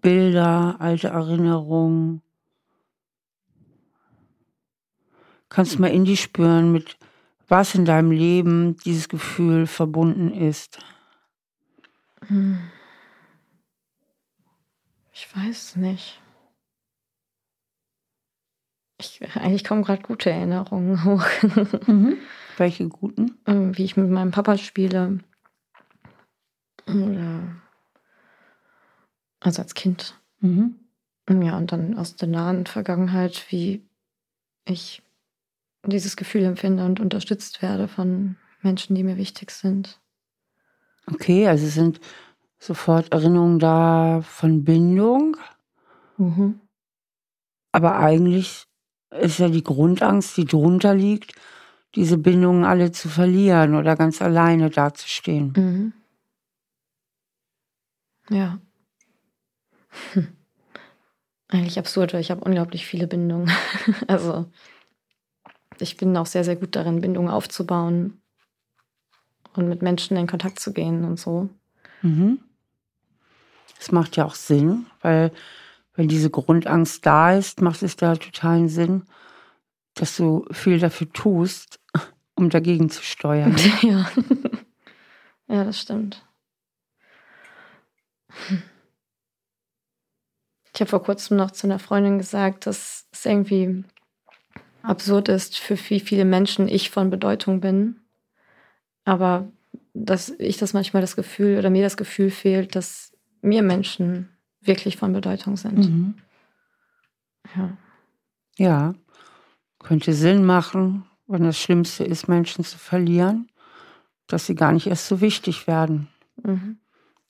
[0.00, 2.22] Bilder, alte Erinnerungen.
[5.48, 6.96] Kannst du mal in dich spüren, mit
[7.48, 10.78] was in deinem Leben dieses Gefühl verbunden ist.
[12.26, 12.58] Hm.
[15.12, 16.20] Ich weiß nicht.
[19.00, 21.24] Ich, eigentlich kommen gerade gute Erinnerungen hoch.
[21.86, 22.18] Mhm.
[22.56, 23.38] Welche guten?
[23.46, 25.20] Ähm, Wie ich mit meinem Papa spiele.
[26.88, 27.54] Oder
[29.40, 30.18] also als Kind.
[30.40, 30.74] Mhm.
[31.30, 33.86] Ja, und dann aus der nahen Vergangenheit, wie
[34.64, 35.02] ich
[35.86, 40.00] dieses Gefühl empfinde und unterstützt werde von Menschen, die mir wichtig sind.
[41.06, 42.00] Okay, also sind
[42.58, 45.36] sofort Erinnerungen da von Bindung,
[46.16, 46.60] Mhm.
[47.70, 48.64] aber eigentlich
[49.10, 51.34] ist ja die Grundangst, die drunter liegt,
[51.94, 55.52] diese Bindungen alle zu verlieren oder ganz alleine dazustehen.
[55.56, 55.92] Mhm.
[58.30, 58.58] Ja.
[60.12, 60.28] Hm.
[61.50, 63.50] Eigentlich absurd, weil ich habe unglaublich viele Bindungen.
[64.06, 64.44] also
[65.78, 68.20] ich bin auch sehr, sehr gut darin, Bindungen aufzubauen
[69.54, 71.48] und mit Menschen in Kontakt zu gehen und so.
[72.02, 72.40] Mhm.
[73.78, 75.32] Das macht ja auch Sinn, weil
[75.98, 79.02] wenn diese Grundangst da ist, macht es da totalen Sinn,
[79.94, 81.80] dass du viel dafür tust,
[82.36, 83.56] um dagegen zu steuern.
[83.82, 84.08] ja.
[85.48, 86.24] ja, das stimmt.
[90.72, 93.82] Ich habe vor kurzem noch zu einer Freundin gesagt, dass es irgendwie
[94.82, 97.96] absurd ist, für wie viele Menschen ich von Bedeutung bin.
[99.04, 99.50] Aber
[99.94, 103.10] dass ich das manchmal das Gefühl oder mir das Gefühl fehlt, dass
[103.42, 104.28] mir Menschen
[104.68, 105.78] wirklich von Bedeutung sind.
[105.78, 106.14] Mhm.
[107.56, 107.76] Ja.
[108.56, 108.94] Ja,
[109.78, 113.50] könnte Sinn machen, wenn das Schlimmste ist, Menschen zu verlieren,
[114.26, 116.08] dass sie gar nicht erst so wichtig werden,
[116.42, 116.78] Mhm.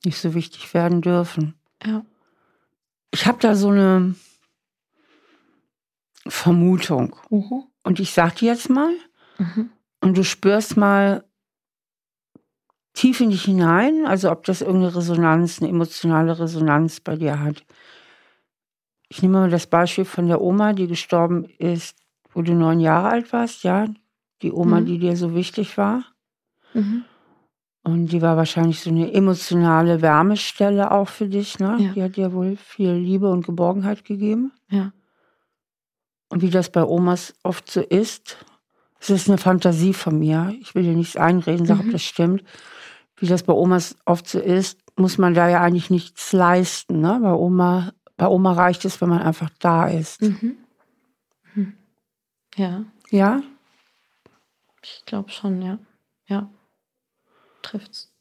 [0.05, 1.55] nicht so wichtig werden dürfen.
[1.85, 2.05] Ja.
[3.13, 4.15] Ich habe da so eine
[6.27, 7.65] Vermutung Mhm.
[7.85, 8.93] und ich sag die jetzt mal
[9.39, 9.71] Mhm.
[10.01, 11.25] und du spürst mal
[12.99, 17.65] tief in dich hinein, also ob das irgendeine Resonanz, eine emotionale Resonanz bei dir hat.
[19.09, 21.97] Ich nehme mal das Beispiel von der Oma, die gestorben ist,
[22.35, 23.87] wo du neun Jahre alt warst, ja,
[24.43, 24.87] die Oma, Mhm.
[24.87, 26.05] die dir so wichtig war.
[26.75, 27.05] Mhm.
[27.85, 31.77] Und die war wahrscheinlich so eine emotionale Wärmestelle auch für dich, ne?
[31.79, 31.93] Ja.
[31.93, 34.53] Die hat dir wohl viel Liebe und Geborgenheit gegeben.
[34.71, 34.93] Ja.
[36.29, 38.37] Und wie das bei Omas oft so ist,
[39.01, 40.53] es ist eine Fantasie von mir.
[40.61, 41.93] Ich will dir nichts einreden, sag, ob Mhm.
[41.93, 42.43] das stimmt.
[43.21, 47.01] Wie das bei Omas oft so ist, muss man da ja eigentlich nichts leisten.
[47.01, 47.19] Ne?
[47.23, 50.23] Bei, Oma, bei Oma reicht es, wenn man einfach da ist.
[50.23, 50.57] Mhm.
[51.55, 51.73] Mhm.
[52.57, 53.43] Ja, Ja?
[54.83, 55.79] ich glaube schon, ja.
[56.27, 56.49] Ja.
[57.63, 58.13] Trifft's.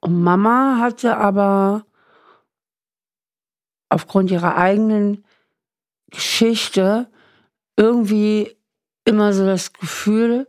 [0.00, 1.84] Und Mama hatte aber
[3.88, 5.24] aufgrund ihrer eigenen
[6.10, 7.10] Geschichte
[7.76, 8.56] irgendwie
[9.04, 10.48] immer so das Gefühl,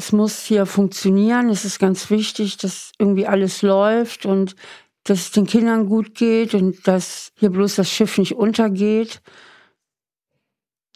[0.00, 4.56] es muss hier funktionieren, es ist ganz wichtig, dass irgendwie alles läuft und
[5.04, 9.20] dass es den Kindern gut geht und dass hier bloß das Schiff nicht untergeht.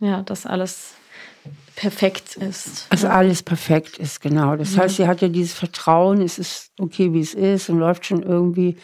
[0.00, 0.94] Ja, dass alles
[1.76, 2.86] perfekt ist.
[2.88, 4.56] Also alles perfekt ist, genau.
[4.56, 4.82] Das Ja.
[4.82, 8.22] heißt, sie hat ja dieses Vertrauen, es ist okay, wie es ist und läuft schon
[8.22, 8.78] irgendwie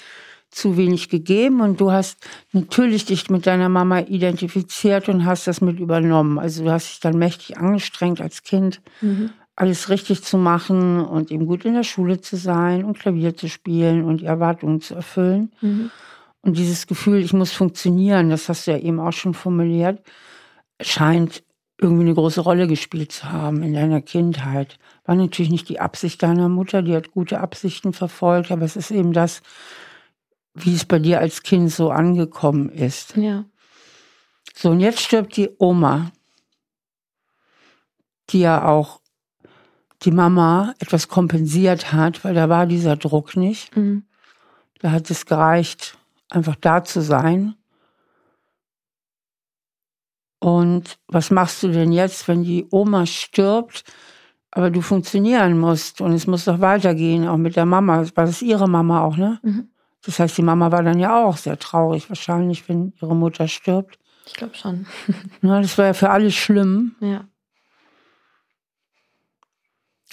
[0.50, 1.60] zu wenig gegeben.
[1.62, 2.18] Und du hast
[2.52, 6.38] natürlich dich mit deiner Mama identifiziert und hast das mit übernommen.
[6.38, 9.30] Also du hast dich dann mächtig angestrengt als Kind, Mhm.
[9.60, 13.46] Alles richtig zu machen und eben gut in der Schule zu sein und Klavier zu
[13.46, 15.52] spielen und die Erwartungen zu erfüllen.
[15.60, 15.90] Mhm.
[16.40, 20.02] Und dieses Gefühl, ich muss funktionieren, das hast du ja eben auch schon formuliert,
[20.80, 21.42] scheint
[21.78, 24.78] irgendwie eine große Rolle gespielt zu haben in deiner Kindheit.
[25.04, 28.90] War natürlich nicht die Absicht deiner Mutter, die hat gute Absichten verfolgt, aber es ist
[28.90, 29.42] eben das,
[30.54, 33.14] wie es bei dir als Kind so angekommen ist.
[33.18, 33.44] Ja.
[34.54, 36.12] So, und jetzt stirbt die Oma,
[38.30, 38.99] die ja auch
[40.02, 43.76] die Mama etwas kompensiert hat, weil da war dieser Druck nicht.
[43.76, 44.04] Mhm.
[44.80, 45.98] Da hat es gereicht,
[46.30, 47.54] einfach da zu sein.
[50.38, 53.84] Und was machst du denn jetzt, wenn die Oma stirbt,
[54.50, 58.04] aber du funktionieren musst und es muss doch weitergehen, auch mit der Mama.
[58.14, 59.38] War das ihre Mama auch, ne?
[59.42, 59.68] Mhm.
[60.04, 63.98] Das heißt, die Mama war dann ja auch sehr traurig, wahrscheinlich, wenn ihre Mutter stirbt.
[64.26, 64.86] Ich glaube schon.
[65.42, 66.94] Na, das war ja für alle schlimm.
[67.00, 67.24] Ja.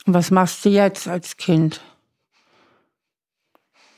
[0.07, 1.81] Und was machst du jetzt als Kind?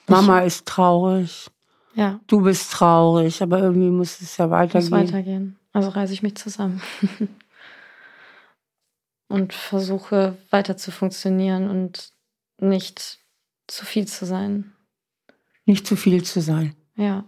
[0.08, 1.52] Mama ist traurig,
[1.94, 2.20] Ja.
[2.26, 4.92] du bist traurig, aber irgendwie muss es ja Muss weitergehen.
[4.92, 5.60] weitergehen.
[5.72, 6.82] Also reiße ich mich zusammen.
[9.28, 12.12] und versuche weiter zu funktionieren und
[12.58, 13.20] nicht
[13.68, 14.74] zu viel zu sein.
[15.66, 16.76] Nicht zu viel zu sein.
[16.96, 17.24] Ja.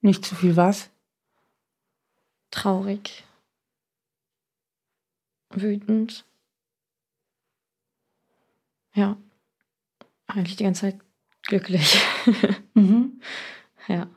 [0.00, 0.88] Nicht zu viel was?
[2.50, 3.24] Traurig.
[5.50, 6.25] Wütend.
[8.96, 9.16] Ja.
[10.26, 10.98] Eigentlich die ganze Zeit
[11.42, 12.00] glücklich.
[12.74, 13.20] mhm.
[13.86, 14.08] Ja.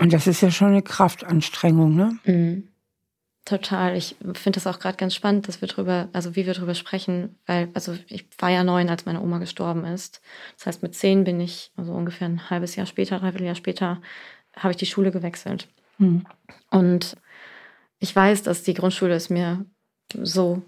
[0.00, 2.18] Und das ist ja schon eine Kraftanstrengung, ne?
[2.24, 2.68] Mhm.
[3.44, 3.96] Total.
[3.96, 7.38] Ich finde das auch gerade ganz spannend, dass wir drüber, also wie wir drüber sprechen,
[7.46, 10.20] weil, also ich war ja neun, als meine Oma gestorben ist.
[10.58, 14.02] Das heißt, mit zehn bin ich, also ungefähr ein halbes Jahr später, dreiviertel Jahr später,
[14.54, 15.66] habe ich die Schule gewechselt.
[15.96, 16.26] Mhm.
[16.70, 17.16] Und
[17.98, 19.64] ich weiß, dass die Grundschule ist mir
[20.12, 20.62] so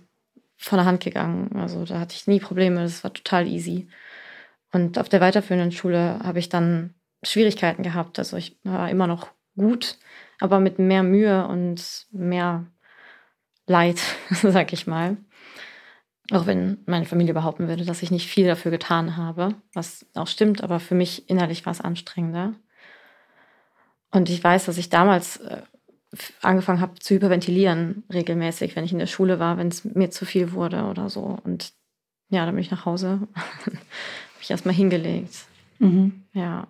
[0.60, 1.56] von der Hand gegangen.
[1.56, 3.88] Also da hatte ich nie Probleme, das war total easy.
[4.72, 8.18] Und auf der weiterführenden Schule habe ich dann Schwierigkeiten gehabt.
[8.18, 9.98] Also ich war immer noch gut,
[10.38, 12.66] aber mit mehr Mühe und mehr
[13.66, 15.16] Leid, sag ich mal.
[16.30, 20.28] Auch wenn meine Familie behaupten würde, dass ich nicht viel dafür getan habe, was auch
[20.28, 22.54] stimmt, aber für mich innerlich war es anstrengender.
[24.12, 25.62] Und ich weiß, dass ich damals äh,
[26.42, 30.24] angefangen habe zu hyperventilieren, regelmäßig, wenn ich in der Schule war, wenn es mir zu
[30.24, 31.38] viel wurde oder so.
[31.44, 31.72] Und
[32.30, 33.78] ja, dann bin ich nach Hause, habe
[34.40, 35.44] ich erstmal hingelegt.
[35.78, 36.24] Mhm.
[36.32, 36.66] Ja,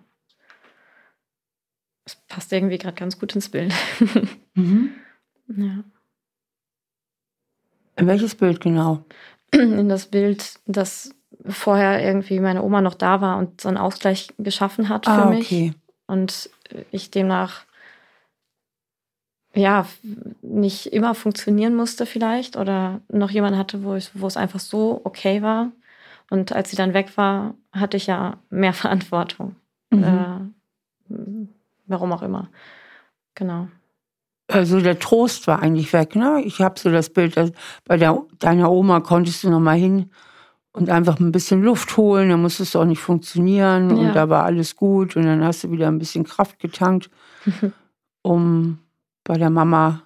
[2.05, 3.73] das passt irgendwie gerade ganz gut ins Bild.
[4.53, 4.91] mhm.
[5.47, 5.83] Ja.
[7.97, 9.05] In welches Bild genau?
[9.51, 11.13] In das Bild, das
[11.45, 15.29] vorher irgendwie meine Oma noch da war und so einen Ausgleich geschaffen hat für ah,
[15.29, 15.45] mich.
[15.45, 15.73] Okay.
[16.07, 16.49] Und
[16.91, 17.65] ich demnach
[19.53, 19.85] ja
[20.41, 25.01] nicht immer funktionieren musste vielleicht oder noch jemanden hatte, wo, ich, wo es einfach so
[25.03, 25.71] okay war.
[26.29, 29.55] Und als sie dann weg war, hatte ich ja mehr Verantwortung.
[29.89, 30.03] Mhm.
[30.03, 31.47] Äh,
[31.87, 32.49] Warum auch immer.
[33.35, 33.67] Genau.
[34.47, 36.15] Also der Trost war eigentlich weg.
[36.15, 36.41] Ne?
[36.45, 37.51] Ich habe so das Bild, dass
[37.85, 40.09] bei der, deiner Oma konntest du noch mal hin
[40.73, 42.29] und einfach ein bisschen Luft holen.
[42.29, 43.95] Dann musstest du auch nicht funktionieren ja.
[43.95, 45.15] und da war alles gut.
[45.15, 47.09] Und dann hast du wieder ein bisschen Kraft getankt,
[48.21, 48.79] um
[49.23, 50.03] bei der Mama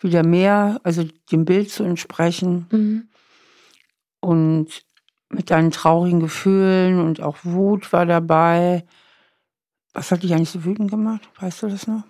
[0.00, 2.66] wieder mehr, also dem Bild zu entsprechen.
[2.70, 3.08] Mhm.
[4.20, 4.68] Und
[5.28, 8.84] mit deinen traurigen Gefühlen und auch Wut war dabei.
[9.92, 11.28] Was hat dich eigentlich so wütend gemacht?
[11.40, 12.04] Weißt du das noch?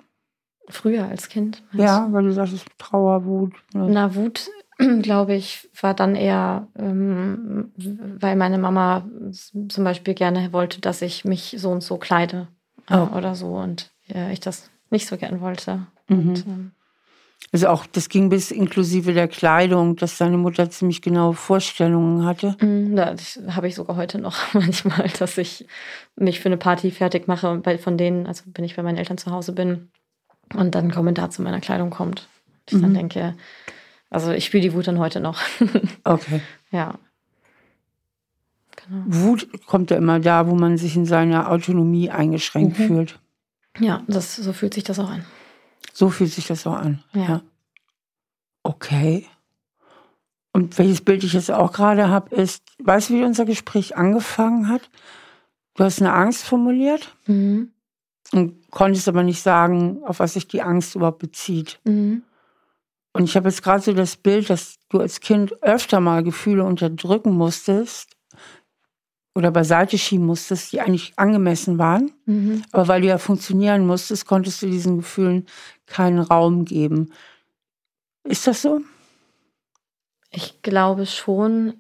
[0.69, 1.63] Früher als Kind?
[1.73, 3.55] Ja, weil du sagst, Trauer, Wut.
[3.73, 3.87] Ne?
[3.89, 4.51] Na, Wut,
[5.03, 11.25] glaube ich, war dann eher, ähm, weil meine Mama zum Beispiel gerne wollte, dass ich
[11.25, 12.49] mich so und so kleide
[12.89, 13.17] äh, oh.
[13.17, 15.87] oder so und äh, ich das nicht so gern wollte.
[16.09, 16.29] Mhm.
[16.29, 16.71] Und, ähm,
[17.53, 22.57] also auch, das ging bis inklusive der Kleidung, dass deine Mutter ziemlich genaue Vorstellungen hatte.
[22.61, 25.67] Mm, das habe ich sogar heute noch manchmal, dass ich
[26.17, 29.19] mich für eine Party fertig mache und von denen, also wenn ich bei meinen Eltern
[29.19, 29.89] zu Hause bin
[30.55, 32.29] und dann ein Kommentar zu meiner Kleidung kommt.
[32.69, 32.83] Ich mhm.
[32.83, 33.35] dann denke,
[34.11, 35.41] also ich spüre die Wut dann heute noch.
[36.05, 36.41] okay.
[36.73, 36.99] Ja.
[38.89, 39.03] Genau.
[39.07, 42.87] Wut kommt ja immer da, wo man sich in seiner Autonomie eingeschränkt mhm.
[42.87, 43.19] fühlt.
[43.79, 45.25] Ja, das, so fühlt sich das auch an.
[45.93, 47.03] So fühlt sich das auch an.
[47.13, 47.23] Ja.
[47.23, 47.41] ja.
[48.63, 49.27] Okay.
[50.53, 54.69] Und welches Bild ich jetzt auch gerade habe, ist, weißt du, wie unser Gespräch angefangen
[54.69, 54.89] hat?
[55.75, 57.73] Du hast eine Angst formuliert mhm.
[58.33, 61.79] und konntest aber nicht sagen, auf was sich die Angst überhaupt bezieht.
[61.85, 62.23] Mhm.
[63.13, 66.65] Und ich habe jetzt gerade so das Bild, dass du als Kind öfter mal Gefühle
[66.65, 68.16] unterdrücken musstest,
[69.37, 72.11] oder beiseite schieben musstest, die eigentlich angemessen waren.
[72.25, 72.63] Mhm.
[72.73, 75.47] Aber weil du ja funktionieren musstest, konntest du diesen Gefühlen
[75.87, 77.13] keinen Raum geben.
[78.25, 78.81] Ist das so?
[80.31, 81.75] Ich glaube schon.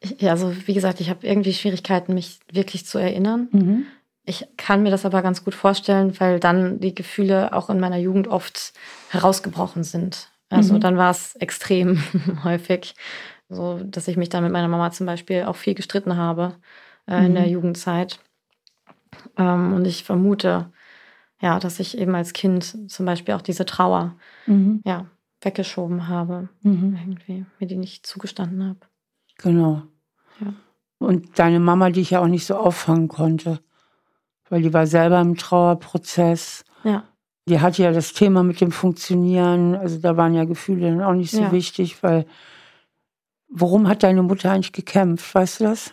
[0.00, 3.48] Ich, also wie gesagt, ich habe irgendwie Schwierigkeiten, mich wirklich zu erinnern.
[3.50, 3.86] Mhm.
[4.24, 7.96] Ich kann mir das aber ganz gut vorstellen, weil dann die Gefühle auch in meiner
[7.96, 8.74] Jugend oft
[9.08, 10.30] herausgebrochen sind.
[10.50, 10.80] Also mhm.
[10.80, 12.02] dann war es extrem
[12.44, 12.94] häufig.
[13.48, 16.56] So, dass ich mich dann mit meiner Mama zum Beispiel auch viel gestritten habe
[17.06, 17.26] äh, mhm.
[17.26, 17.52] in der mhm.
[17.52, 18.20] Jugendzeit.
[19.36, 20.70] Ähm, und ich vermute,
[21.40, 24.82] ja, dass ich eben als Kind zum Beispiel auch diese Trauer mhm.
[24.84, 25.06] ja,
[25.40, 26.98] weggeschoben habe, mhm.
[27.00, 28.80] irgendwie, mir die nicht zugestanden habe.
[29.38, 29.82] Genau.
[30.40, 30.52] Ja.
[30.98, 33.60] Und deine Mama, die ich ja auch nicht so auffangen konnte,
[34.50, 36.64] weil die war selber im Trauerprozess.
[36.82, 37.04] Ja.
[37.46, 41.14] Die hatte ja das Thema mit dem Funktionieren, also da waren ja Gefühle dann auch
[41.14, 41.52] nicht so ja.
[41.52, 42.26] wichtig, weil
[43.48, 45.34] Worum hat deine Mutter eigentlich gekämpft?
[45.34, 45.90] Weißt du das?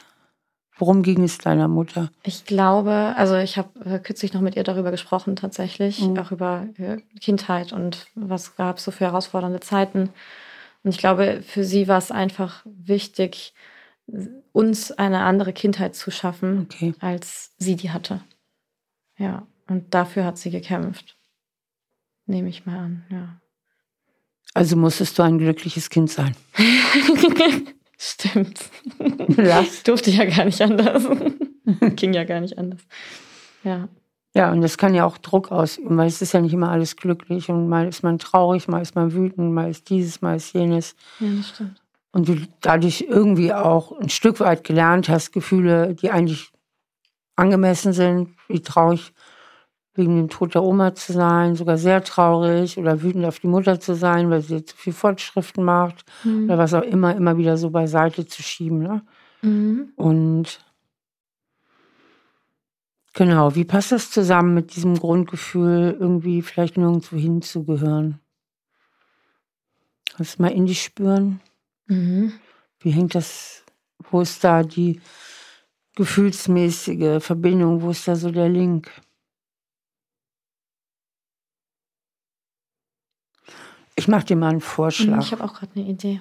[0.77, 2.11] Worum ging es deiner Mutter?
[2.23, 6.19] Ich glaube, also ich habe äh, kürzlich noch mit ihr darüber gesprochen, tatsächlich, mhm.
[6.19, 10.09] auch über äh, Kindheit und was gab es so für herausfordernde Zeiten.
[10.83, 13.53] Und ich glaube, für sie war es einfach wichtig,
[14.51, 16.93] uns eine andere Kindheit zu schaffen, okay.
[16.99, 18.21] als sie die hatte.
[19.17, 21.17] Ja, und dafür hat sie gekämpft.
[22.25, 23.41] Nehme ich mal an, ja.
[24.55, 26.33] Also musstest du ein glückliches Kind sein.
[27.97, 28.59] Stimmt.
[29.35, 31.03] Das durfte ja gar nicht anders.
[31.95, 32.79] Ging ja gar nicht anders.
[33.63, 33.89] Ja.
[34.33, 36.95] Ja, und das kann ja auch Druck ausüben, weil es ist ja nicht immer alles
[36.95, 40.53] glücklich und mal ist man traurig, mal ist man wütend, mal ist dieses, mal ist
[40.53, 40.95] jenes.
[41.19, 41.81] Ja, das stimmt.
[42.11, 46.51] Und du dadurch irgendwie auch ein Stück weit gelernt hast, Gefühle, die eigentlich
[47.35, 49.13] angemessen sind, wie traurig
[49.95, 53.79] wegen dem Tod der Oma zu sein, sogar sehr traurig oder wütend auf die Mutter
[53.79, 56.45] zu sein, weil sie zu viel Fortschriften macht mhm.
[56.45, 58.79] oder was auch immer, immer wieder so beiseite zu schieben.
[58.79, 59.03] Ne?
[59.41, 59.93] Mhm.
[59.95, 60.59] Und
[63.13, 68.19] genau, wie passt das zusammen mit diesem Grundgefühl, irgendwie vielleicht nirgendwo hinzugehören?
[70.15, 71.39] Kannst du mal in dich spüren?
[71.87, 72.33] Mhm.
[72.79, 73.63] Wie hängt das,
[74.11, 74.99] wo ist da die
[75.95, 78.91] gefühlsmäßige Verbindung, wo ist da so der Link?
[83.95, 85.19] Ich mache dir mal einen Vorschlag.
[85.21, 86.19] Ich habe auch gerade eine Idee.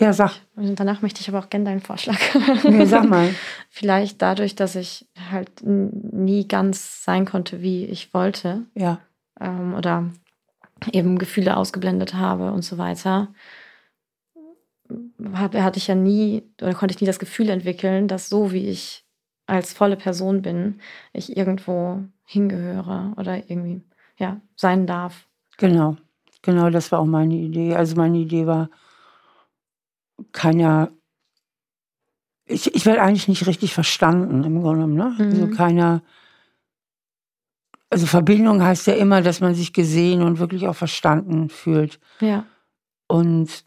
[0.00, 0.32] Ja, sag.
[0.56, 2.18] Und danach möchte ich aber auch gerne deinen Vorschlag.
[2.64, 3.32] Nee, sag mal.
[3.70, 8.62] Vielleicht dadurch, dass ich halt nie ganz sein konnte, wie ich wollte.
[8.74, 8.98] Ja.
[9.40, 10.10] Ähm, oder
[10.90, 13.28] eben Gefühle ausgeblendet habe und so weiter,
[15.32, 19.04] hatte ich ja nie oder konnte ich nie das Gefühl entwickeln, dass so wie ich
[19.46, 20.80] als volle Person bin,
[21.12, 23.82] ich irgendwo hingehöre oder irgendwie
[24.18, 25.28] ja sein darf.
[25.58, 25.96] Genau.
[26.42, 27.74] Genau, das war auch meine Idee.
[27.74, 28.68] Also meine Idee war,
[30.32, 30.90] keiner,
[32.46, 34.94] ich, ich werde eigentlich nicht richtig verstanden im Grunde genommen.
[34.94, 35.16] Ne?
[35.18, 35.42] Also mhm.
[35.44, 36.02] Also keiner,
[37.90, 42.00] also Verbindung heißt ja immer, dass man sich gesehen und wirklich auch verstanden fühlt.
[42.20, 42.46] Ja.
[43.06, 43.64] Und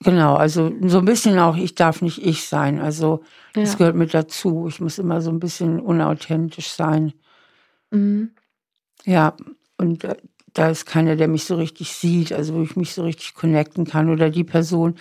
[0.00, 2.80] genau, also so ein bisschen auch, ich darf nicht ich sein.
[2.80, 3.22] Also
[3.54, 3.62] ja.
[3.62, 4.66] das gehört mit dazu.
[4.68, 7.12] Ich muss immer so ein bisschen unauthentisch sein.
[7.90, 8.32] Mhm.
[9.04, 9.36] Ja,
[9.78, 10.16] und äh,
[10.54, 13.84] da ist keiner, der mich so richtig sieht, also wo ich mich so richtig connecten
[13.84, 14.08] kann.
[14.08, 14.96] Oder die Person,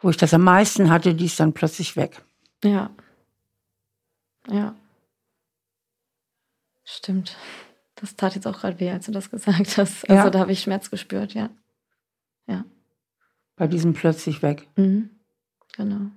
[0.00, 2.22] wo ich das am meisten hatte, die ist dann plötzlich weg.
[2.64, 2.90] Ja.
[4.48, 4.74] Ja.
[6.84, 7.36] Stimmt.
[7.96, 10.08] Das tat jetzt auch gerade weh, als du das gesagt hast.
[10.08, 10.30] Also ja.
[10.30, 11.50] da habe ich Schmerz gespürt, ja.
[12.46, 12.64] Ja.
[13.56, 14.68] Bei diesem plötzlich weg.
[14.76, 15.10] Mhm.
[15.76, 16.10] Genau.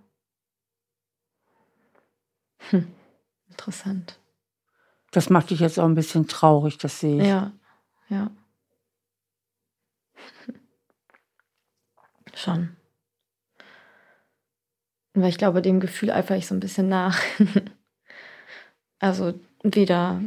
[2.70, 2.88] Hm.
[3.50, 4.20] Interessant.
[5.12, 7.28] Das macht dich jetzt auch ein bisschen traurig, das sehe ich.
[7.28, 7.52] Ja,
[8.10, 8.32] ja.
[12.34, 12.76] Schon.
[15.14, 17.20] Weil ich glaube, dem Gefühl eifere ich so ein bisschen nach.
[19.00, 20.22] also wieder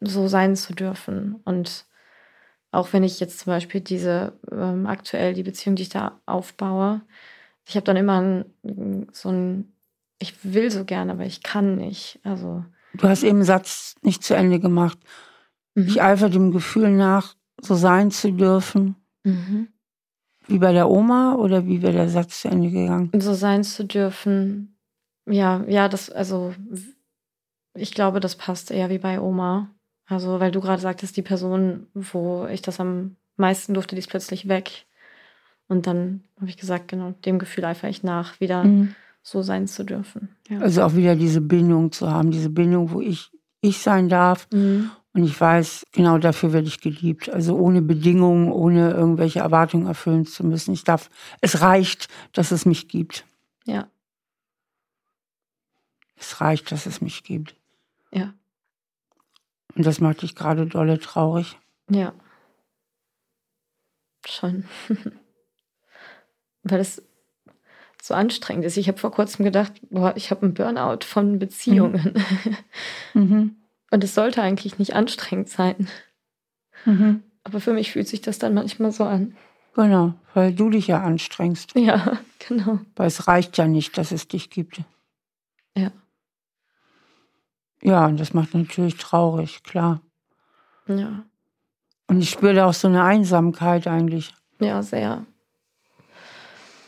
[0.00, 1.36] so sein zu dürfen.
[1.44, 1.86] Und
[2.70, 7.02] auch wenn ich jetzt zum Beispiel diese ähm, aktuell die Beziehung, die ich da aufbaue,
[7.66, 9.72] ich habe dann immer ein, so ein,
[10.18, 12.18] ich will so gerne, aber ich kann nicht.
[12.24, 12.64] Also
[12.94, 14.98] du hast eben einen Satz nicht zu Ende gemacht.
[15.74, 15.86] Mhm.
[15.86, 18.96] Ich eifere dem Gefühl nach, so sein zu dürfen.
[19.24, 19.68] Mhm.
[20.46, 23.10] Wie bei der Oma oder wie wäre der Satz zu Ende gegangen?
[23.18, 24.76] So sein zu dürfen.
[25.26, 26.52] Ja, ja, das, also
[27.74, 29.70] ich glaube, das passt eher wie bei Oma.
[30.06, 34.10] Also, weil du gerade sagtest, die Person, wo ich das am meisten durfte, die ist
[34.10, 34.84] plötzlich weg.
[35.68, 38.94] Und dann habe ich gesagt, genau, dem Gefühl eifere ich nach, wieder mhm.
[39.22, 40.28] so sein zu dürfen.
[40.50, 40.58] Ja.
[40.58, 43.30] Also auch wieder diese Bindung zu haben, diese Bindung, wo ich
[43.62, 44.90] ich sein darf mhm.
[45.14, 47.28] Und ich weiß, genau dafür werde ich geliebt.
[47.28, 50.72] Also ohne Bedingungen, ohne irgendwelche Erwartungen erfüllen zu müssen.
[50.72, 51.10] Ich darf,
[51.40, 53.26] es reicht, dass es mich gibt.
[53.66, 53.88] Ja.
[56.16, 57.54] Es reicht, dass es mich gibt.
[58.10, 58.32] Ja.
[59.74, 61.58] Und das macht dich gerade dolle traurig.
[61.90, 62.14] Ja.
[64.26, 64.64] Schon.
[66.62, 67.02] Weil es
[68.00, 68.76] so anstrengend ist.
[68.76, 72.14] Ich habe vor kurzem gedacht, boah, ich habe einen Burnout von Beziehungen.
[73.14, 73.20] Mhm.
[73.22, 73.61] mhm.
[73.92, 75.86] Und es sollte eigentlich nicht anstrengend sein.
[76.86, 77.22] Mhm.
[77.44, 79.36] Aber für mich fühlt sich das dann manchmal so an.
[79.74, 81.76] Genau, weil du dich ja anstrengst.
[81.76, 82.18] Ja,
[82.48, 82.80] genau.
[82.96, 84.80] Weil es reicht ja nicht, dass es dich gibt.
[85.76, 85.90] Ja.
[87.82, 90.00] Ja, und das macht natürlich traurig, klar.
[90.86, 91.24] Ja.
[92.06, 94.34] Und ich spüre da auch so eine Einsamkeit eigentlich.
[94.58, 95.26] Ja, sehr.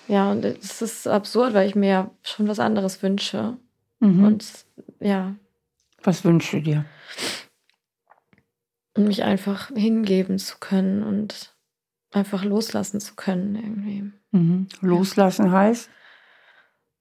[0.09, 3.59] Ja, und es ist absurd, weil ich mir schon was anderes wünsche.
[4.01, 4.25] Mhm.
[4.25, 4.47] Und
[5.01, 5.35] ja,
[6.05, 6.85] was wünschst du dir?
[8.97, 11.55] Mich einfach hingeben zu können und
[12.13, 14.13] einfach loslassen zu können irgendwie.
[14.31, 14.69] Mhm.
[14.81, 15.53] Loslassen ja.
[15.53, 15.91] heißt?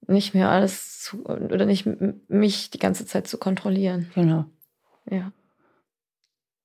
[0.08, 1.88] Nicht mehr alles zu, oder nicht
[2.28, 4.10] mich die ganze Zeit zu kontrollieren.
[4.16, 4.46] Genau.
[5.10, 5.32] Ja.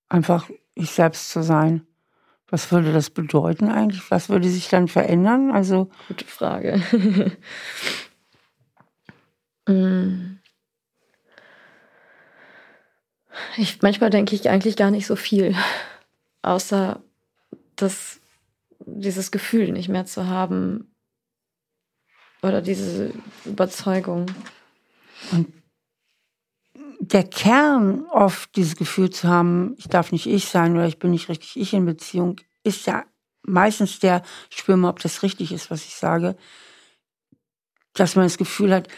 [0.08, 1.86] Einfach ich selbst zu sein.
[2.50, 4.10] Was würde das bedeuten eigentlich?
[4.10, 5.50] Was würde sich dann verändern?
[5.50, 6.80] Also gute Frage.
[9.68, 10.37] mm.
[13.56, 15.54] Ich, manchmal denke ich eigentlich gar nicht so viel,
[16.42, 17.02] außer
[17.76, 18.20] das,
[18.80, 20.94] dieses Gefühl nicht mehr zu haben
[22.42, 23.12] oder diese
[23.44, 24.26] Überzeugung.
[25.32, 25.52] Und
[27.00, 31.10] der Kern oft, dieses Gefühl zu haben, ich darf nicht ich sein oder ich bin
[31.10, 33.04] nicht richtig ich in Beziehung, ist ja
[33.42, 36.36] meistens der, ich spüre mal, ob das richtig ist, was ich sage,
[37.94, 38.88] dass man das Gefühl hat,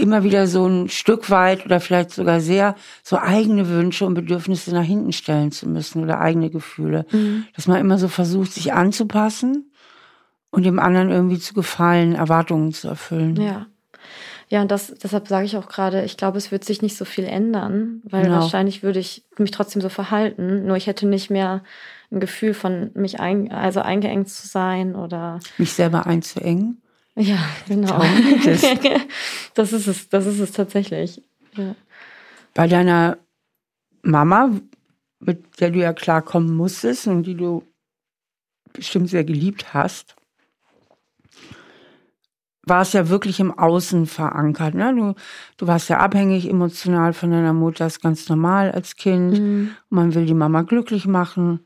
[0.00, 4.72] immer wieder so ein Stück weit oder vielleicht sogar sehr so eigene Wünsche und Bedürfnisse
[4.72, 7.06] nach hinten stellen zu müssen oder eigene Gefühle.
[7.10, 7.46] Mhm.
[7.54, 9.72] Dass man immer so versucht, sich anzupassen
[10.50, 13.36] und dem anderen irgendwie zu gefallen, Erwartungen zu erfüllen.
[13.36, 13.66] Ja.
[14.50, 17.04] Ja, und das, deshalb sage ich auch gerade, ich glaube, es wird sich nicht so
[17.04, 18.36] viel ändern, weil genau.
[18.36, 20.66] wahrscheinlich würde ich mich trotzdem so verhalten.
[20.66, 21.62] Nur ich hätte nicht mehr
[22.10, 26.80] ein Gefühl von mich ein, also eingeengt zu sein oder mich selber einzuengen.
[27.18, 28.00] Ja, genau.
[29.54, 31.22] das ist es, das ist es tatsächlich.
[31.56, 31.74] Ja.
[32.54, 33.18] Bei deiner
[34.02, 34.50] Mama,
[35.20, 37.64] mit der du ja klarkommen musstest und die du
[38.72, 40.14] bestimmt sehr geliebt hast,
[42.68, 44.74] war es ja wirklich im Außen verankert.
[44.74, 44.94] Ne?
[44.94, 45.14] Du,
[45.56, 49.38] du warst ja abhängig emotional von deiner Mutter, das ist ganz normal als Kind.
[49.38, 49.70] Mhm.
[49.88, 51.60] Man will die Mama glücklich machen.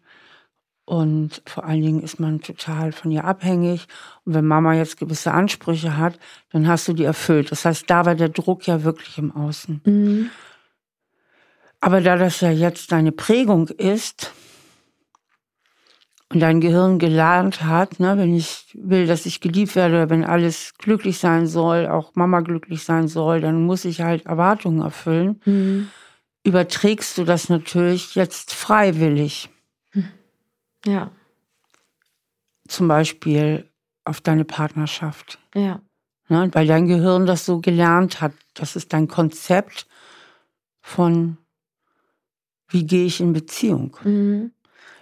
[0.85, 3.87] Und vor allen Dingen ist man total von ihr abhängig.
[4.25, 6.19] Und wenn Mama jetzt gewisse Ansprüche hat,
[6.51, 7.53] dann hast du die erfüllt.
[7.53, 9.81] Das heißt, da war der Druck ja wirklich im Außen.
[9.85, 10.31] Mhm.
[11.81, 14.33] Aber da das ja jetzt deine Prägung ist
[16.33, 20.25] und dein Gehirn gelernt hat, ne, wenn ich will, dass ich geliebt werde oder wenn
[20.25, 25.41] alles glücklich sein soll, auch Mama glücklich sein soll, dann muss ich halt Erwartungen erfüllen.
[25.45, 25.89] Mhm.
[26.45, 29.52] Überträgst du das natürlich jetzt freiwillig.
[30.85, 31.11] Ja.
[32.69, 33.71] Zum Beispiel
[34.05, 35.39] auf deine Partnerschaft.
[35.55, 35.81] Ja.
[36.29, 38.33] Ne, weil dein Gehirn das so gelernt hat.
[38.55, 39.87] Das ist dein Konzept
[40.81, 41.37] von,
[42.69, 43.97] wie gehe ich in Beziehung.
[44.03, 44.53] Mhm.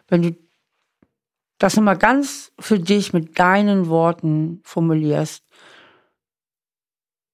[0.09, 0.37] Wenn du
[1.59, 5.45] das nochmal ganz für dich mit deinen Worten formulierst,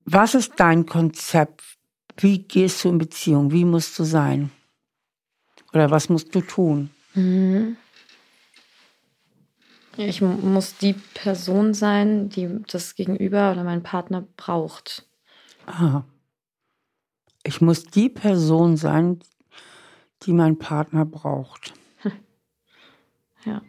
[0.04, 1.62] was ist dein Konzept?
[2.16, 3.50] Wie gehst du in Beziehung?
[3.52, 4.50] Wie musst du sein?
[5.72, 6.90] Oder was musst du tun?
[7.14, 7.76] Mhm.
[9.96, 15.06] Ich muss die Person sein, die das Gegenüber oder mein Partner braucht.
[15.66, 16.02] Ah.
[17.42, 19.20] Ich muss die Person sein,
[20.22, 21.72] die mein Partner braucht.
[23.44, 23.62] Ja.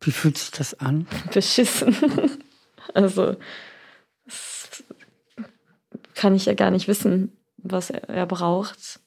[0.00, 1.08] Wie fühlt sich das an?
[1.32, 1.96] Beschissen.
[2.92, 3.34] Also,
[4.26, 4.84] das
[6.14, 9.00] kann ich ja gar nicht wissen, was er, er braucht.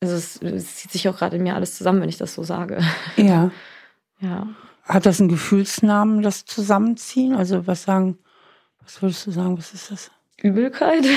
[0.00, 2.42] Also es, es zieht sich auch gerade in mir alles zusammen, wenn ich das so
[2.42, 2.82] sage.
[3.16, 3.50] Ja.
[4.20, 4.48] Ja.
[4.84, 7.34] Hat das einen Gefühlsnamen, das Zusammenziehen?
[7.34, 8.18] Also was sagen,
[8.82, 10.10] was würdest du sagen, was ist das?
[10.42, 11.04] Übelkeit.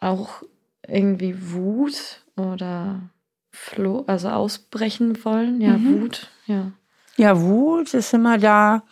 [0.00, 0.42] auch
[0.86, 3.10] irgendwie Wut oder
[3.50, 5.60] Floh, also ausbrechen wollen.
[5.60, 6.02] Ja, mhm.
[6.02, 6.72] Wut, ja.
[7.16, 8.84] Ja, Wut ist immer da,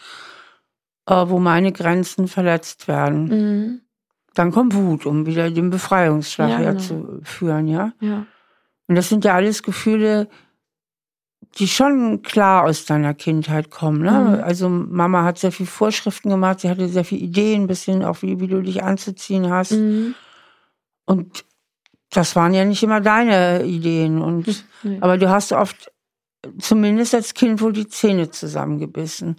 [1.06, 3.24] äh, wo meine Grenzen verletzt werden.
[3.24, 3.80] Mhm.
[4.34, 6.70] Dann kommt Wut, um wieder den Befreiungsschlag ja, genau.
[6.70, 7.92] herzuführen, ja?
[8.00, 8.26] Ja.
[8.86, 10.28] Und das sind ja alles Gefühle,
[11.58, 14.02] die schon klar aus deiner Kindheit kommen.
[14.02, 14.10] Ne?
[14.10, 14.44] Mhm.
[14.44, 18.22] Also Mama hat sehr viel Vorschriften gemacht, sie hatte sehr viele Ideen, ein bisschen auch
[18.22, 19.72] wie, wie du dich anzuziehen hast.
[19.72, 20.14] Mhm.
[21.06, 21.44] Und
[22.10, 24.20] das waren ja nicht immer deine Ideen.
[24.22, 24.98] Und, mhm.
[25.00, 25.90] Aber du hast oft,
[26.58, 29.36] zumindest als Kind, wohl die Zähne zusammengebissen.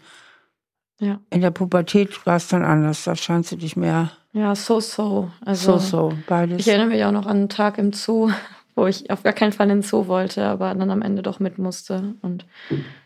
[1.00, 1.20] Ja.
[1.30, 3.06] In der Pubertät war es dann anders.
[3.06, 5.32] Da scheinst du dich mehr ja, so, so.
[5.44, 6.60] Also, so, so, beides.
[6.60, 8.32] Ich erinnere mich auch noch an einen Tag im Zoo,
[8.76, 11.40] wo ich auf gar keinen Fall in den Zoo wollte, aber dann am Ende doch
[11.40, 12.46] mit musste und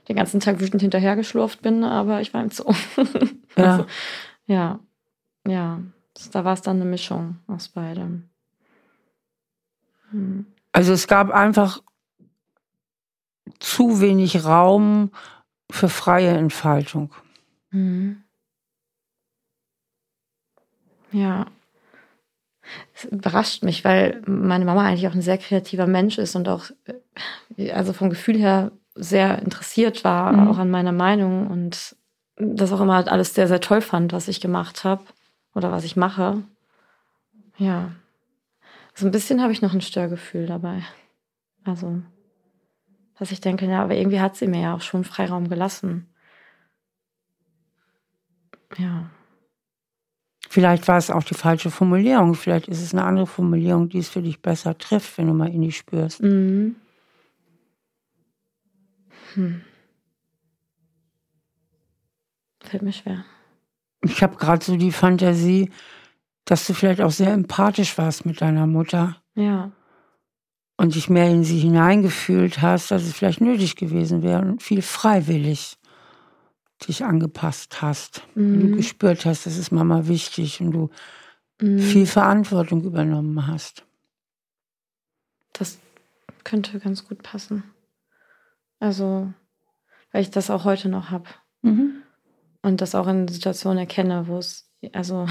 [0.08, 2.74] den ganzen Tag wütend hinterhergeschlurft bin, aber ich war im Zoo.
[3.58, 3.72] Ja.
[3.72, 3.86] also,
[4.48, 4.80] ja,
[5.48, 5.80] ja.
[6.34, 8.28] Da war es dann eine Mischung aus beidem.
[10.12, 10.46] Hm.
[10.74, 11.82] Also es gab einfach
[13.60, 15.12] zu wenig Raum
[15.72, 17.14] für freie Entfaltung.
[17.72, 18.25] Mhm.
[21.16, 21.46] Ja.
[22.94, 26.66] Es überrascht mich, weil meine Mama eigentlich auch ein sehr kreativer Mensch ist und auch,
[27.56, 30.48] äh, also vom Gefühl her sehr interessiert war, mhm.
[30.50, 31.96] auch an meiner Meinung und
[32.38, 35.06] das auch immer alles sehr, sehr toll fand, was ich gemacht habe
[35.54, 36.44] oder was ich mache.
[37.58, 37.92] Ja.
[38.94, 40.82] So ein bisschen habe ich noch ein Störgefühl dabei.
[41.64, 42.02] Also,
[43.18, 46.10] dass ich denke, ja, aber irgendwie hat sie mir ja auch schon Freiraum gelassen.
[48.78, 49.10] Ja.
[50.56, 52.34] Vielleicht war es auch die falsche Formulierung.
[52.34, 55.54] Vielleicht ist es eine andere Formulierung, die es für dich besser trifft, wenn du mal
[55.54, 56.24] in die spürst.
[56.24, 56.78] Mhm.
[59.34, 59.62] Hm.
[62.62, 63.26] Fällt mir schwer.
[64.02, 65.72] Ich habe gerade so die Fantasie,
[66.46, 69.18] dass du vielleicht auch sehr empathisch warst mit deiner Mutter.
[69.34, 69.74] Ja.
[70.78, 74.82] Und dich mehr in sie hineingefühlt hast, dass es vielleicht nötig gewesen wäre und viel
[74.82, 75.78] freiwillig
[76.82, 78.24] dich angepasst hast.
[78.36, 78.60] Mhm.
[78.60, 80.90] Du gespürt hast, das ist Mama wichtig und du
[81.62, 81.80] mhm.
[81.80, 83.86] viel Verantwortung übernommen hast.
[85.54, 85.80] Das
[86.44, 87.64] könnte ganz gut passen.
[88.80, 89.32] Also,
[90.12, 91.30] weil ich das auch heute noch habe.
[91.62, 92.04] Mhm.
[92.62, 95.28] Und das auch in Situationen erkenne, wo es, also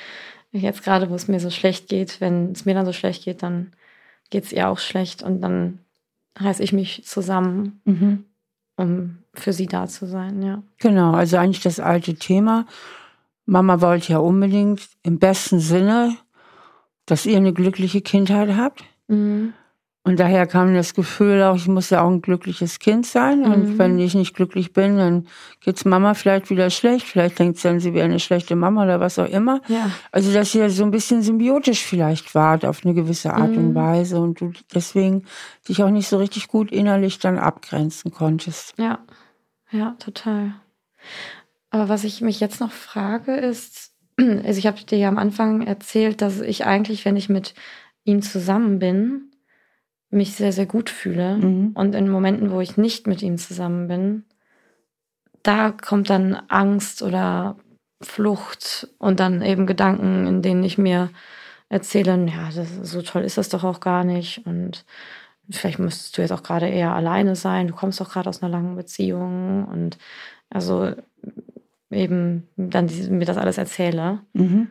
[0.50, 3.42] jetzt gerade, wo es mir so schlecht geht, wenn es mir dann so schlecht geht,
[3.42, 3.72] dann
[4.30, 5.80] geht es ihr auch schlecht und dann
[6.36, 8.24] reiße ich mich zusammen, mhm.
[8.76, 10.62] Um für sie da zu sein, ja.
[10.78, 12.66] Genau, also eigentlich das alte Thema.
[13.46, 16.16] Mama wollte ja unbedingt im besten Sinne,
[17.06, 18.84] dass ihr eine glückliche Kindheit habt.
[19.08, 19.54] Mhm.
[20.06, 23.40] Und daher kam das Gefühl auch, ich muss ja auch ein glückliches Kind sein.
[23.40, 23.52] Mhm.
[23.52, 25.26] Und wenn ich nicht glücklich bin, dann
[25.58, 27.08] geht's Mama vielleicht wieder schlecht.
[27.08, 29.60] Vielleicht denkt sie dann, sie wäre eine schlechte Mama oder was auch immer.
[29.66, 29.90] Ja.
[30.12, 33.58] Also, dass ihr so ein bisschen symbiotisch vielleicht wart auf eine gewisse Art mhm.
[33.58, 35.24] und Weise und du deswegen
[35.68, 38.74] dich auch nicht so richtig gut innerlich dann abgrenzen konntest.
[38.78, 39.00] Ja,
[39.72, 40.54] ja, total.
[41.70, 43.90] Aber was ich mich jetzt noch frage ist,
[44.20, 47.54] also ich habe dir ja am Anfang erzählt, dass ich eigentlich, wenn ich mit
[48.04, 49.32] ihm zusammen bin,
[50.10, 51.36] mich sehr, sehr gut fühle.
[51.36, 51.72] Mhm.
[51.74, 54.24] Und in Momenten, wo ich nicht mit ihm zusammen bin,
[55.42, 57.56] da kommt dann Angst oder
[58.00, 61.10] Flucht und dann eben Gedanken, in denen ich mir
[61.68, 64.46] erzähle, ja, das, so toll ist das doch auch gar nicht.
[64.46, 64.84] Und
[65.50, 67.68] vielleicht müsstest du jetzt auch gerade eher alleine sein.
[67.68, 69.64] Du kommst doch gerade aus einer langen Beziehung.
[69.66, 69.98] Und
[70.50, 70.92] also
[71.90, 74.20] eben dann mir das alles erzähle.
[74.32, 74.70] Mhm.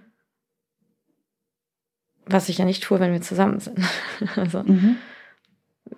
[2.27, 3.79] Was ich ja nicht tue, wenn wir zusammen sind.
[4.35, 4.63] also.
[4.63, 4.97] Mhm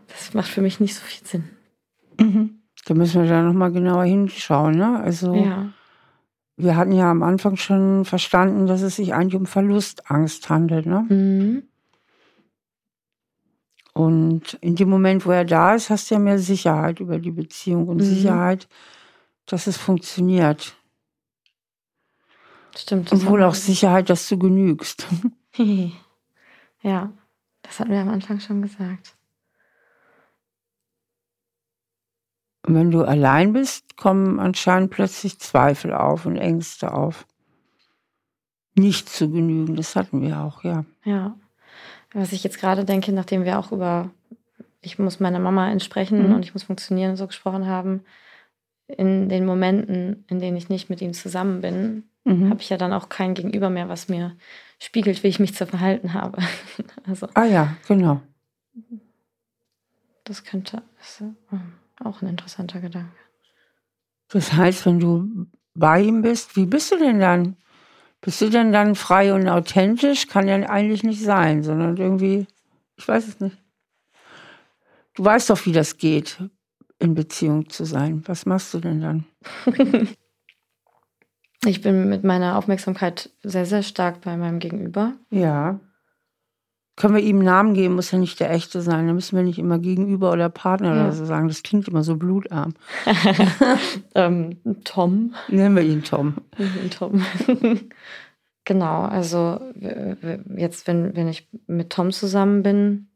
[0.07, 1.43] das macht für mich nicht so viel Sinn.
[2.19, 2.61] Mhm.
[2.85, 4.75] Da müssen wir da nochmal genauer hinschauen.
[4.75, 4.99] Ne?
[4.99, 5.69] Also ja.
[6.55, 10.85] wir hatten ja am Anfang schon verstanden, dass es sich eigentlich um Verlustangst handelt.
[10.85, 11.05] Ne?
[11.09, 11.63] Mhm.
[13.93, 17.31] Und in dem Moment, wo er da ist, hast du ja mehr Sicherheit über die
[17.31, 18.03] Beziehung und mhm.
[18.03, 18.67] Sicherheit,
[19.47, 20.75] dass es funktioniert.
[22.75, 23.11] Stimmt.
[23.11, 25.07] Und wohl auch Sicherheit, dass du genügst.
[26.83, 27.11] ja,
[27.63, 29.16] das hatten wir am Anfang schon gesagt.
[32.67, 37.25] Und wenn du allein bist, kommen anscheinend plötzlich Zweifel auf und Ängste auf.
[38.75, 40.85] Nicht zu genügen, das hatten wir auch, ja.
[41.03, 41.35] Ja.
[42.13, 44.11] Was ich jetzt gerade denke, nachdem wir auch über
[44.81, 46.35] ich muss meiner Mama entsprechen mhm.
[46.35, 48.03] und ich muss funktionieren so gesprochen haben,
[48.87, 52.49] in den Momenten, in denen ich nicht mit ihm zusammen bin, mhm.
[52.49, 54.35] habe ich ja dann auch kein Gegenüber mehr, was mir
[54.79, 56.41] spiegelt, wie ich mich zu verhalten habe.
[57.07, 58.21] also, ah ja, genau.
[60.23, 60.83] Das könnte.
[60.99, 61.33] Also,
[62.03, 63.15] auch ein interessanter Gedanke.
[64.29, 67.55] Das heißt, wenn du bei ihm bist, wie bist du denn dann?
[68.21, 70.27] Bist du denn dann frei und authentisch?
[70.27, 72.47] Kann ja eigentlich nicht sein, sondern irgendwie,
[72.95, 73.57] ich weiß es nicht.
[75.13, 76.37] Du weißt doch, wie das geht,
[76.99, 78.23] in Beziehung zu sein.
[78.25, 79.25] Was machst du denn dann?
[81.65, 85.13] ich bin mit meiner Aufmerksamkeit sehr, sehr stark bei meinem Gegenüber.
[85.29, 85.79] Ja.
[86.97, 89.05] Können wir ihm Namen geben, muss ja nicht der echte sein.
[89.05, 91.03] Da müssen wir nicht immer Gegenüber oder Partner ja.
[91.03, 91.47] oder so sagen.
[91.47, 92.73] Das klingt immer so blutarm.
[94.15, 95.35] ähm, Tom.
[95.47, 96.37] Nennen wir ihn Tom.
[96.89, 97.23] Tom.
[98.65, 99.61] genau, also
[100.55, 103.07] jetzt, wenn, wenn ich mit Tom zusammen bin,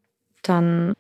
[0.44, 0.94] dann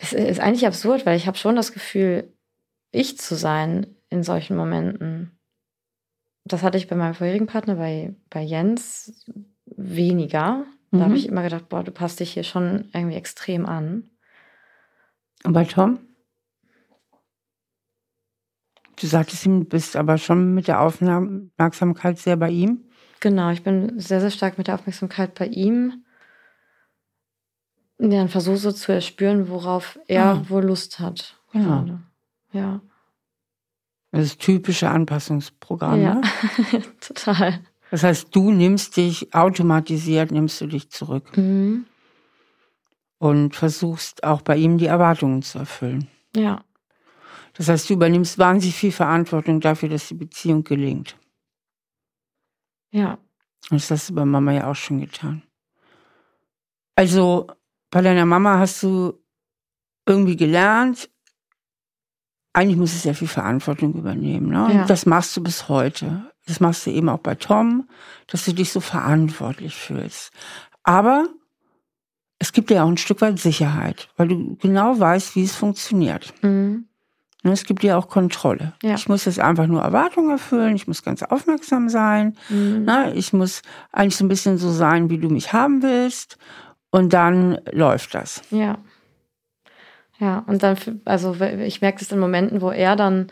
[0.00, 2.30] es ist eigentlich absurd, weil ich habe schon das Gefühl,
[2.90, 5.30] ich zu sein in solchen Momenten
[6.44, 9.24] das hatte ich bei meinem vorherigen Partner, bei, bei Jens,
[9.66, 10.64] weniger.
[10.90, 11.02] Da mhm.
[11.02, 14.10] habe ich immer gedacht, boah, du passt dich hier schon irgendwie extrem an.
[15.44, 16.00] Und bei Tom?
[19.00, 22.84] Du sagtest ihm, du bist aber schon mit der Aufmerksamkeit sehr bei ihm.
[23.20, 26.04] Genau, ich bin sehr, sehr stark mit der Aufmerksamkeit bei ihm.
[27.98, 30.44] Ja, dann versuche so zu erspüren, worauf er ah.
[30.48, 31.36] wohl Lust hat.
[31.52, 31.98] Genau.
[32.52, 32.80] Ja.
[34.12, 36.00] Das ist typische Anpassungsprogramm.
[36.00, 36.22] Ja, ne?
[37.00, 37.60] total.
[37.90, 41.36] Das heißt, du nimmst dich automatisiert, nimmst du dich zurück.
[41.36, 41.86] Mhm.
[43.18, 46.08] Und versuchst auch bei ihm die Erwartungen zu erfüllen.
[46.36, 46.62] Ja.
[47.54, 51.16] Das heißt, du übernimmst wahnsinnig viel Verantwortung dafür, dass die Beziehung gelingt.
[52.90, 53.18] Ja.
[53.70, 55.42] Und das hast du bei Mama ja auch schon getan.
[56.96, 57.46] Also,
[57.90, 59.18] bei deiner Mama hast du
[60.06, 61.08] irgendwie gelernt,
[62.52, 64.50] eigentlich muss es sehr viel Verantwortung übernehmen.
[64.50, 64.64] Ne?
[64.64, 64.84] Und ja.
[64.84, 66.26] das machst du bis heute.
[66.46, 67.88] Das machst du eben auch bei Tom,
[68.26, 70.32] dass du dich so verantwortlich fühlst.
[70.82, 71.28] Aber
[72.38, 76.34] es gibt dir auch ein Stück weit Sicherheit, weil du genau weißt, wie es funktioniert.
[76.42, 76.86] Mhm.
[77.44, 78.74] Ne, es gibt dir auch Kontrolle.
[78.82, 78.94] Ja.
[78.94, 82.36] Ich muss jetzt einfach nur Erwartungen erfüllen, ich muss ganz aufmerksam sein.
[82.48, 82.84] Mhm.
[82.84, 86.36] Ne, ich muss eigentlich so ein bisschen so sein, wie du mich haben willst.
[86.90, 88.42] Und dann läuft das.
[88.50, 88.78] Ja.
[90.22, 93.26] Ja, und dann, also ich merke das in Momenten, wo er dann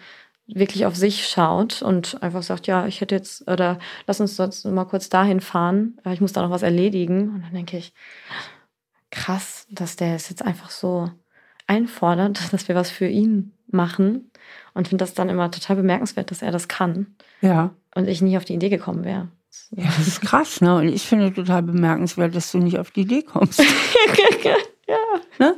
[0.48, 3.78] wirklich auf sich schaut und einfach sagt, ja, ich hätte jetzt, oder
[4.08, 7.28] lass uns jetzt mal kurz dahin fahren, ich muss da noch was erledigen.
[7.32, 7.94] Und dann denke ich,
[9.12, 11.08] krass, dass der es jetzt einfach so
[11.68, 14.32] einfordert, dass wir was für ihn machen.
[14.74, 17.14] Und finde das dann immer total bemerkenswert, dass er das kann.
[17.40, 17.70] Ja.
[17.94, 19.28] Und ich nie auf die Idee gekommen wäre.
[19.76, 20.76] Ja, das ist krass, ne?
[20.76, 23.60] Und ich finde total bemerkenswert, dass du nicht auf die Idee kommst.
[24.88, 24.96] ja.
[25.38, 25.56] Ne?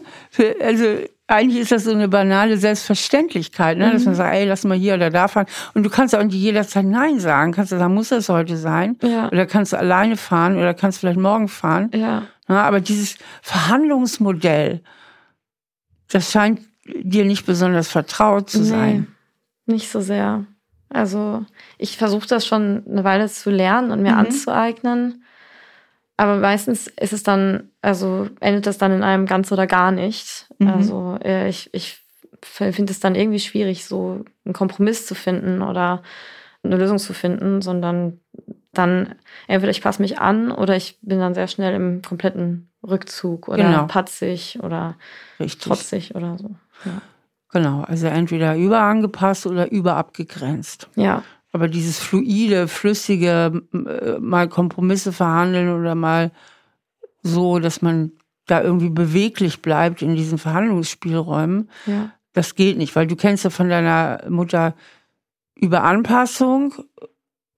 [0.61, 3.91] Also eigentlich ist das so eine banale Selbstverständlichkeit, ne?
[3.93, 5.47] dass man sagt, ey, lass mal hier oder da fahren.
[5.75, 7.53] Und du kannst auch nicht jederzeit Nein sagen.
[7.53, 8.99] Kannst du sagen, muss das heute sein?
[9.03, 9.29] Ja.
[9.29, 11.91] Oder kannst du alleine fahren oder kannst vielleicht morgen fahren.
[11.95, 12.23] Ja.
[12.49, 12.63] Ne?
[12.63, 14.83] Aber dieses Verhandlungsmodell,
[16.11, 19.07] das scheint dir nicht besonders vertraut zu sein.
[19.67, 20.45] Nee, nicht so sehr.
[20.91, 21.47] Also
[21.79, 24.19] ich versuche das schon eine Weile zu lernen und mir Mhm.
[24.19, 25.25] anzueignen.
[26.17, 30.47] Aber meistens ist es dann, also endet das dann in einem ganz oder gar nicht.
[30.59, 30.69] Mhm.
[30.69, 31.99] Also äh, ich, ich
[32.43, 36.03] finde es dann irgendwie schwierig, so einen Kompromiss zu finden oder
[36.63, 38.21] eine Lösung zu finden, sondern
[38.73, 39.15] dann
[39.49, 43.65] entweder ich passe mich an oder ich bin dann sehr schnell im kompletten Rückzug oder
[43.65, 43.87] Genau.
[43.87, 44.97] patzig oder
[45.41, 45.63] Richtig.
[45.63, 46.51] trotzig oder so.
[46.85, 47.03] Ja.
[47.53, 47.83] Genau.
[47.83, 50.89] Also entweder überangepasst oder überabgegrenzt.
[50.97, 51.23] ja.
[51.53, 56.33] Aber dieses fluide, flüssige, äh, mal Kompromisse verhandeln oder mal
[57.23, 58.13] so, dass man
[58.47, 62.11] da irgendwie beweglich bleibt in diesen Verhandlungsspielräumen, ja.
[62.33, 64.75] das geht nicht, weil du kennst ja von deiner Mutter
[65.55, 66.75] über Anpassung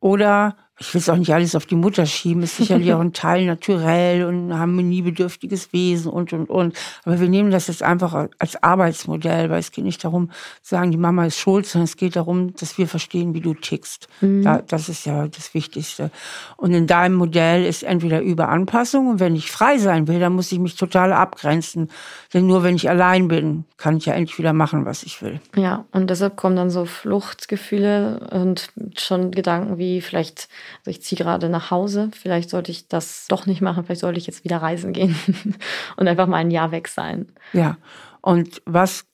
[0.00, 3.12] oder ich will es auch nicht alles auf die Mutter schieben, ist sicherlich auch ein
[3.14, 6.76] Teil naturell und ein harmoniebedürftiges Wesen und, und, und.
[7.04, 10.30] Aber wir nehmen das jetzt einfach als Arbeitsmodell, weil es geht nicht darum,
[10.62, 13.54] zu sagen, die Mama ist schuld, sondern es geht darum, dass wir verstehen, wie du
[13.54, 14.08] tickst.
[14.20, 16.10] Da, das ist ja das Wichtigste.
[16.56, 20.34] Und in deinem Modell ist entweder über Anpassung und wenn ich frei sein will, dann
[20.34, 21.90] muss ich mich total abgrenzen.
[22.32, 25.40] Denn nur wenn ich allein bin, kann ich ja endlich wieder machen, was ich will.
[25.56, 30.48] Ja, und deshalb kommen dann so Fluchtgefühle und schon Gedanken wie vielleicht,
[30.80, 34.18] also ich ziehe gerade nach Hause, vielleicht sollte ich das doch nicht machen, vielleicht sollte
[34.18, 35.14] ich jetzt wieder reisen gehen
[35.96, 37.26] und einfach mal ein Jahr weg sein.
[37.52, 37.76] Ja.
[38.20, 39.06] Und was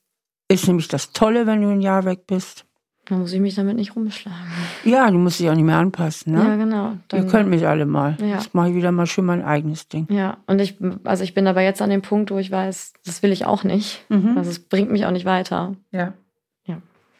[0.47, 2.65] ist nämlich das Tolle, wenn du ein Jahr weg bist?
[3.05, 4.37] Dann muss ich mich damit nicht rumschlagen.
[4.85, 6.33] Ja, du musst dich auch nicht mehr anpassen.
[6.33, 6.57] Ja, Ne?
[6.57, 6.89] genau.
[6.91, 8.15] Ihr Dann, könnt mich alle mal.
[8.21, 8.35] Ja.
[8.37, 10.05] Jetzt mache ich wieder mal schön mein eigenes Ding.
[10.11, 13.23] ja, und ich, also ich bin aber jetzt an dem Punkt, wo ich weiß, das
[13.23, 14.05] will ich auch nicht.
[14.09, 14.37] Mhm.
[14.37, 15.75] Also es bringt mich auch nicht weiter.
[15.91, 16.13] Ja.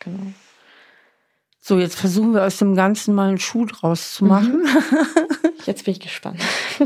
[0.04, 0.34] Genau.
[1.62, 4.68] So, jetzt versuchen wir aus dem Ganzen mal einen Schuh draus zu machen.
[5.66, 6.42] Jetzt bin ich gespannt.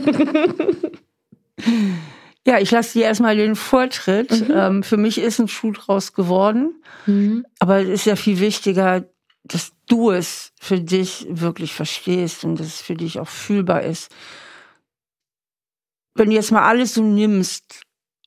[2.47, 4.45] Ja, ich lasse dir erstmal den Vortritt.
[4.51, 6.75] Ähm, für mich ist ein Schuh draus geworden.
[7.07, 7.43] Mhm.
[7.57, 9.05] Aber es ist ja viel wichtiger,
[9.43, 14.13] dass du es für dich wirklich verstehst und dass es für dich auch fühlbar ist.
[16.13, 17.81] Wenn du jetzt mal alles so nimmst,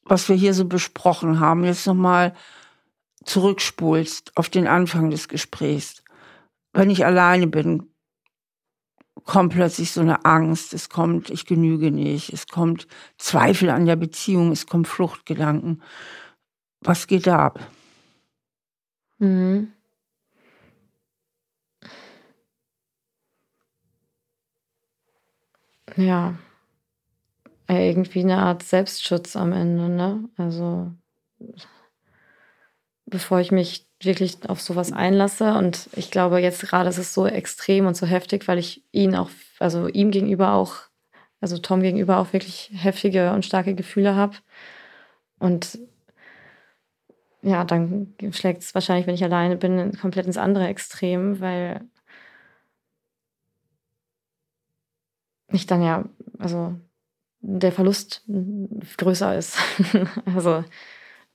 [0.04, 2.34] was wir hier so besprochen haben, jetzt nochmal
[3.24, 5.97] zurückspulst auf den Anfang des Gesprächs.
[6.72, 7.92] Wenn ich alleine bin,
[9.24, 12.86] kommt plötzlich so eine Angst, es kommt, ich genüge nicht, es kommt
[13.18, 15.82] Zweifel an der Beziehung, es kommt Fluchtgedanken.
[16.80, 17.60] Was geht da ab?
[19.20, 19.72] Mhm.
[25.96, 26.38] Ja.
[27.68, 30.28] Ja, Irgendwie eine Art Selbstschutz am Ende, ne?
[30.36, 30.92] Also,
[33.06, 35.54] bevor ich mich wirklich auf sowas einlasse.
[35.54, 39.14] Und ich glaube, jetzt gerade ist es so extrem und so heftig, weil ich ihn
[39.14, 40.76] auch, also ihm gegenüber auch,
[41.40, 44.36] also Tom gegenüber auch wirklich heftige und starke Gefühle habe.
[45.38, 45.78] Und
[47.42, 51.80] ja, dann schlägt es wahrscheinlich, wenn ich alleine bin, komplett ins andere Extrem, weil
[55.50, 56.04] ich dann ja,
[56.38, 56.74] also
[57.40, 58.24] der Verlust
[58.96, 59.56] größer ist.
[60.34, 60.64] also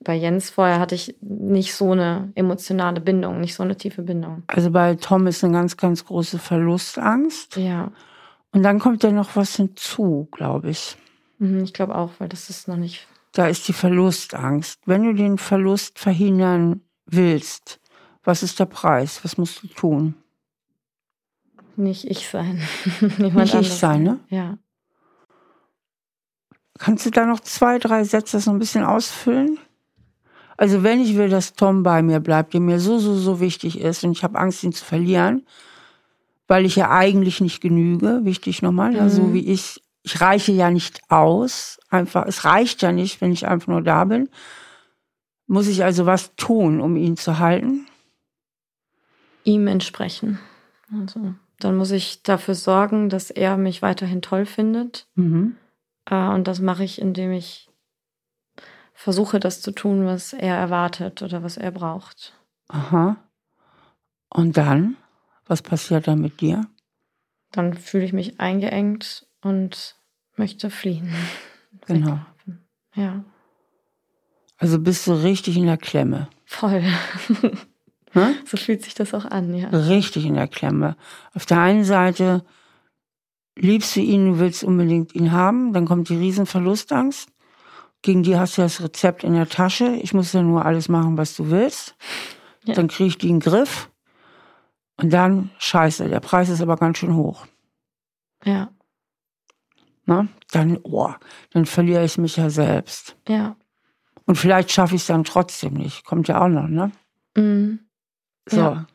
[0.00, 4.42] bei Jens vorher hatte ich nicht so eine emotionale Bindung, nicht so eine tiefe Bindung.
[4.48, 7.56] Also bei Tom ist eine ganz, ganz große Verlustangst.
[7.56, 7.90] Ja,
[8.52, 10.96] Und dann kommt ja noch was hinzu, glaube ich.
[11.38, 13.06] mhm, ich glaube auch, weil das ist noch nicht.
[13.32, 14.80] Da ist die Verlustangst.
[14.86, 17.80] Wenn du den Verlust verhindern willst,
[18.22, 19.24] was ist der Preis?
[19.24, 20.14] Was musst du tun?
[21.76, 22.62] Nicht ich sein.
[23.00, 24.20] Niemand Nicht ich anderes sein, ne?
[24.28, 24.58] Ja.
[26.78, 29.58] Kannst du da noch zwei, drei Sätze so ein bisschen ausfüllen?
[30.56, 33.80] Also wenn ich will, dass Tom bei mir bleibt, der mir so, so, so wichtig
[33.80, 35.46] ist und ich habe Angst, ihn zu verlieren,
[36.46, 39.32] weil ich ja eigentlich nicht genüge, wichtig nochmal, ja, so Mhm.
[39.32, 43.68] wie ich, ich reiche ja nicht aus, einfach, es reicht ja nicht, wenn ich einfach
[43.68, 44.28] nur da bin.
[45.46, 47.86] Muss ich also was tun, um ihn zu halten?
[49.44, 50.38] Ihm entsprechen.
[50.92, 55.06] Also, dann muss ich dafür sorgen, dass er mich weiterhin toll findet.
[55.16, 55.56] Mhm.
[56.08, 57.68] Äh, Und das mache ich, indem ich
[58.94, 62.32] versuche, das zu tun, was er erwartet oder was er braucht.
[62.68, 63.16] Aha.
[64.30, 64.96] Und dann?
[65.46, 66.66] Was passiert dann mit dir?
[67.52, 69.96] Dann fühle ich mich eingeengt und
[70.36, 71.12] möchte fliehen.
[71.86, 72.12] Genau.
[72.12, 72.66] Weglaufen.
[72.94, 73.24] Ja.
[74.56, 76.28] Also bist du richtig in der Klemme.
[76.46, 76.82] Voll.
[78.14, 78.36] Hm?
[78.46, 79.68] So fühlt sich das auch an, ja.
[79.70, 80.96] Richtig in der Klemme.
[81.34, 82.44] Auf der einen Seite
[83.56, 87.28] liebst du ihn, du willst unbedingt ihn haben, dann kommt die Riesenverlustangst.
[88.04, 89.96] Gegen die hast du das Rezept in der Tasche.
[89.96, 91.96] Ich muss ja nur alles machen, was du willst.
[92.64, 92.74] Ja.
[92.74, 93.90] Dann kriege ich die in den Griff.
[94.96, 97.46] Und dann, scheiße, der Preis ist aber ganz schön hoch.
[98.44, 98.70] Ja,
[100.06, 100.28] Ne?
[100.52, 101.12] Dann, oh,
[101.50, 103.16] dann verliere ich mich ja selbst.
[103.28, 103.56] ja.
[104.26, 106.06] Und vielleicht schaffe ich es dann trotzdem nicht.
[106.06, 106.92] Kommt ja auch noch, ne?
[107.36, 107.80] Mhm.
[108.48, 108.56] So.
[108.56, 108.86] Ja.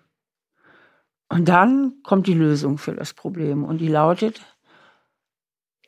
[1.27, 3.63] Und dann kommt die Lösung für das Problem.
[3.63, 4.41] Und die lautet,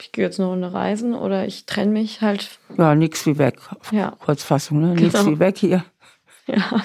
[0.01, 2.59] Ich gehe jetzt eine Runde reisen oder ich trenne mich halt.
[2.77, 3.59] ja, nix wie weg.
[3.91, 4.95] Ja, Kurzfassung, ne?
[4.95, 5.31] Nix Genau.
[5.31, 5.85] wie weg hier.
[6.47, 6.81] ja.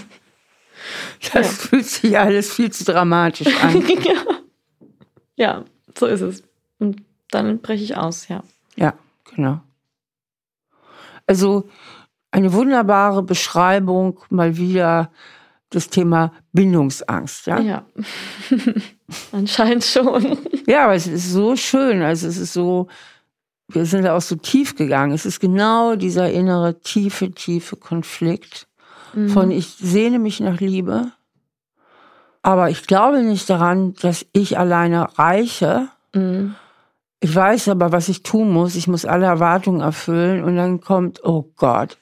[1.32, 1.42] Das Ja.
[1.68, 3.82] fühlt sich alles viel zu dramatisch an.
[4.04, 4.14] ja.
[5.36, 5.64] ja,
[5.98, 6.42] so ist es.
[6.78, 8.42] Und dann breche ich aus, ja.
[8.76, 8.94] ja,
[9.34, 9.60] genau.
[11.26, 11.68] Also
[12.30, 15.10] eine wunderbare Beschreibung mal wieder
[15.70, 17.46] das Thema Bindungsangst.
[17.46, 17.86] Ja, Ja.
[19.32, 20.38] Anscheinend schon.
[20.66, 22.02] ja aber es ist so schön.
[22.02, 22.88] Also es ist so,
[23.68, 25.12] wir sind da auch so tief gegangen.
[25.12, 28.66] Es ist genau dieser innere, tiefe, tiefe Konflikt
[29.28, 31.10] von ich sehne mich nach Liebe,
[32.42, 35.88] aber ich glaube nicht daran, dass ich alleine reiche.
[36.12, 36.54] Mhm.
[37.20, 38.74] Ich weiß aber, was ich tun muss.
[38.74, 41.96] Ich muss alle Erwartungen erfüllen und dann kommt, oh Gott,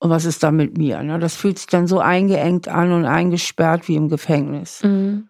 [0.00, 1.02] und was ist da mit mir?
[1.02, 1.18] Ne?
[1.18, 4.82] Das fühlt sich dann so eingeengt an und eingesperrt wie im Gefängnis.
[4.82, 5.28] Mhm.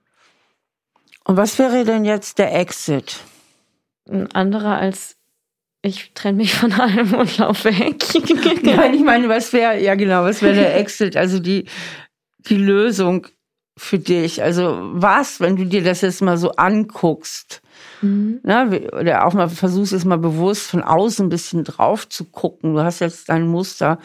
[1.24, 3.18] Und was wäre denn jetzt der Exit?
[4.08, 5.16] Ein anderer als
[5.82, 8.04] ich trenne mich von allem und lauf weg.
[8.62, 11.16] Nein, ich meine, was wäre, ja genau, was wäre der Exit?
[11.16, 11.64] Also die,
[12.38, 13.26] die Lösung
[13.76, 14.42] für dich.
[14.42, 17.62] Also was, wenn du dir das jetzt mal so anguckst?
[18.02, 18.40] Mhm.
[18.42, 22.74] Ne, oder auch mal versuchst es mal bewusst von außen ein bisschen drauf zu gucken.
[22.74, 23.98] Du hast jetzt dein Muster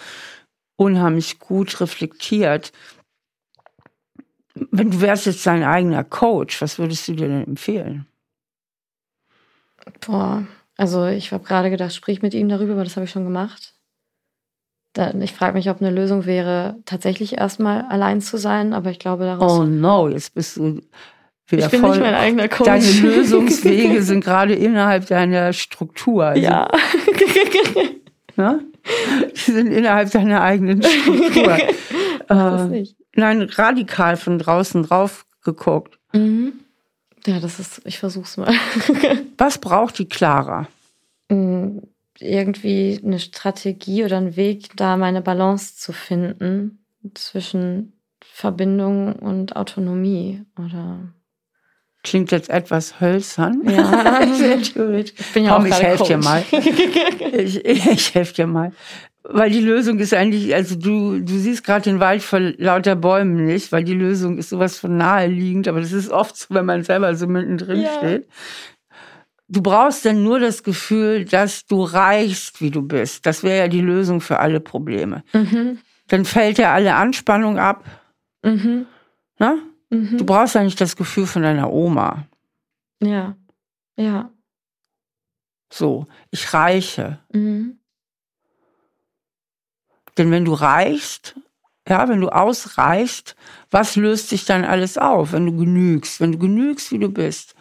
[0.76, 2.72] unheimlich gut reflektiert.
[4.54, 8.08] Wenn du wärst jetzt dein eigener Coach, was würdest du dir denn empfehlen?
[10.06, 10.46] Boah,
[10.78, 13.74] also ich habe gerade gedacht, sprich mit ihm darüber, aber das habe ich schon gemacht.
[14.94, 19.00] Dann, ich frage mich, ob eine Lösung wäre, tatsächlich erstmal allein zu sein, aber ich
[19.00, 19.60] glaube daraus.
[19.60, 20.82] Oh no, jetzt bist du
[21.48, 21.92] wieder ich bin voll.
[21.92, 22.66] nicht mein eigener Coach.
[22.66, 26.26] Deine Lösungswege sind gerade innerhalb deiner Struktur.
[26.28, 26.70] Also, ja.
[28.38, 28.66] Ne?
[29.48, 31.58] Die sind innerhalb deiner eigenen Struktur.
[32.30, 36.00] äh, nein, radikal von draußen drauf geguckt.
[36.14, 36.54] Mhm.
[37.26, 38.54] Ja, das ist, ich versuch's mal.
[39.38, 40.68] Was braucht die Clara?
[41.30, 41.80] Mm,
[42.20, 50.44] Irgendwie eine Strategie oder einen Weg, da meine Balance zu finden zwischen Verbindung und Autonomie.
[50.58, 51.00] Oder
[52.06, 53.62] Klingt jetzt etwas hölzern.
[53.66, 54.22] ja,
[54.54, 54.74] ich
[55.34, 56.44] bin ja Komm, auch ich helfe dir mal.
[57.34, 58.72] Ich, ich helfe dir mal.
[59.24, 63.46] Weil die Lösung ist eigentlich, also du, du siehst gerade den Wald vor lauter Bäumen
[63.46, 66.84] nicht, weil die Lösung ist sowas von naheliegend, aber das ist oft so, wenn man
[66.84, 67.90] selber so mittendrin Ja.
[67.98, 68.28] steht.
[69.48, 73.26] Du brauchst dann nur das Gefühl, dass du reichst, wie du bist.
[73.26, 75.24] Das wäre ja die Lösung für alle Probleme.
[75.34, 75.80] Mhm.
[76.08, 77.84] Dann fällt ja alle Anspannung ab.
[78.44, 78.86] Mhm.
[79.40, 79.58] Ne?
[79.90, 80.18] Mhm.
[80.18, 82.26] Du brauchst ja nicht das Gefühl von deiner Oma.
[83.02, 83.36] Ja.
[83.96, 84.30] Ja.
[85.72, 87.20] So, ich reiche.
[87.32, 87.80] Mhm.
[90.18, 91.36] Denn wenn du reichst,
[91.88, 93.36] ja, wenn du ausreichst,
[93.70, 96.20] was löst sich dann alles auf, wenn du genügst?
[96.20, 97.54] Wenn du genügst, wie du bist,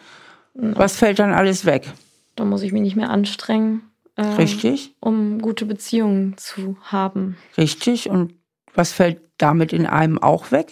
[0.53, 1.91] was fällt dann alles weg?
[2.35, 3.81] Da muss ich mich nicht mehr anstrengen,
[4.15, 4.95] äh, Richtig?
[4.99, 7.37] um gute Beziehungen zu haben.
[7.57, 8.09] Richtig.
[8.09, 8.33] Und
[8.73, 10.71] was fällt damit in einem auch weg?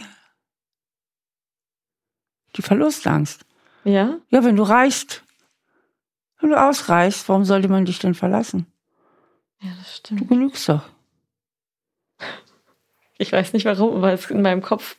[2.56, 3.46] Die Verlustangst.
[3.84, 4.18] Ja?
[4.30, 5.24] Ja, wenn du reichst,
[6.40, 8.68] wenn du ausreichst, warum sollte man dich denn verlassen?
[9.62, 10.28] Ja, das Du stimmt.
[10.30, 10.84] genügst doch.
[13.18, 14.98] Ich weiß nicht warum, weil es in meinem Kopf,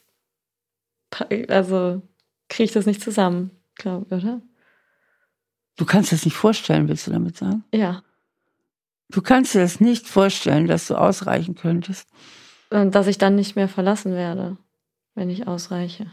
[1.48, 2.02] also
[2.48, 4.40] kriege ich das nicht zusammen, glaube oder?
[5.76, 7.64] Du kannst das nicht vorstellen, willst du damit sagen?
[7.72, 8.02] Ja.
[9.10, 12.08] Du kannst dir das nicht vorstellen, dass du ausreichen könntest.
[12.70, 14.56] Und dass ich dann nicht mehr verlassen werde,
[15.14, 16.06] wenn ich ausreiche.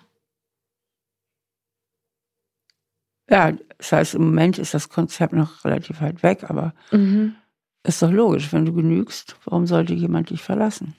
[3.32, 7.36] Ja, das heißt, im Moment ist das Konzept noch relativ weit weg, aber Mhm.
[7.84, 10.95] ist doch logisch, wenn du genügst, warum sollte jemand dich verlassen?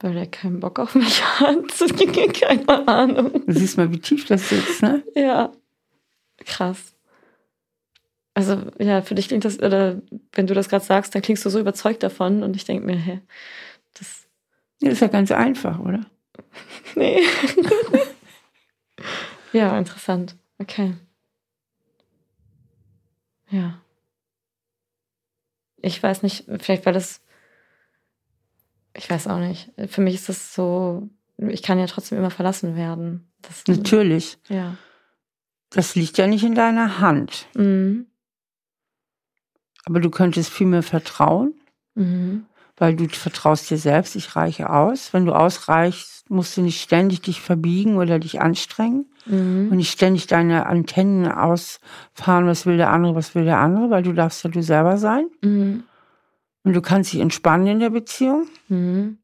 [0.00, 1.56] Weil er keinen Bock auf mich hat.
[2.40, 3.44] Keine Ahnung.
[3.46, 5.04] Du siehst mal, wie tief das sitzt, ne?
[5.14, 5.52] Ja.
[6.46, 6.94] Krass.
[8.32, 10.00] Also, ja, für dich klingt das, oder
[10.32, 12.96] wenn du das gerade sagst, dann klingst du so überzeugt davon und ich denke mir,
[12.96, 13.20] hä,
[13.98, 14.26] das,
[14.80, 16.06] Ja, ist ja ganz einfach, oder?
[16.96, 17.20] nee.
[19.52, 20.36] Ja, interessant.
[20.58, 20.94] Okay.
[23.50, 23.80] Ja.
[25.82, 27.20] Ich weiß nicht, vielleicht weil das
[28.94, 29.70] ich weiß auch nicht.
[29.88, 33.30] Für mich ist das so, ich kann ja trotzdem immer verlassen werden.
[33.42, 34.38] Das, Natürlich.
[34.48, 34.76] Ja.
[35.70, 37.46] Das liegt ja nicht in deiner Hand.
[37.54, 38.06] Mhm.
[39.84, 41.54] Aber du könntest viel mehr vertrauen,
[41.94, 42.46] Mhm.
[42.80, 45.12] Weil du vertraust dir selbst, ich reiche aus.
[45.12, 49.76] Wenn du ausreichst, musst du nicht ständig dich verbiegen oder dich anstrengen und Mhm.
[49.76, 54.12] nicht ständig deine Antennen ausfahren, was will der andere, was will der andere, weil du
[54.14, 55.26] darfst ja du selber sein.
[55.42, 55.84] Mhm.
[56.64, 58.46] Und du kannst dich entspannen in der Beziehung.
[58.68, 59.18] Mhm.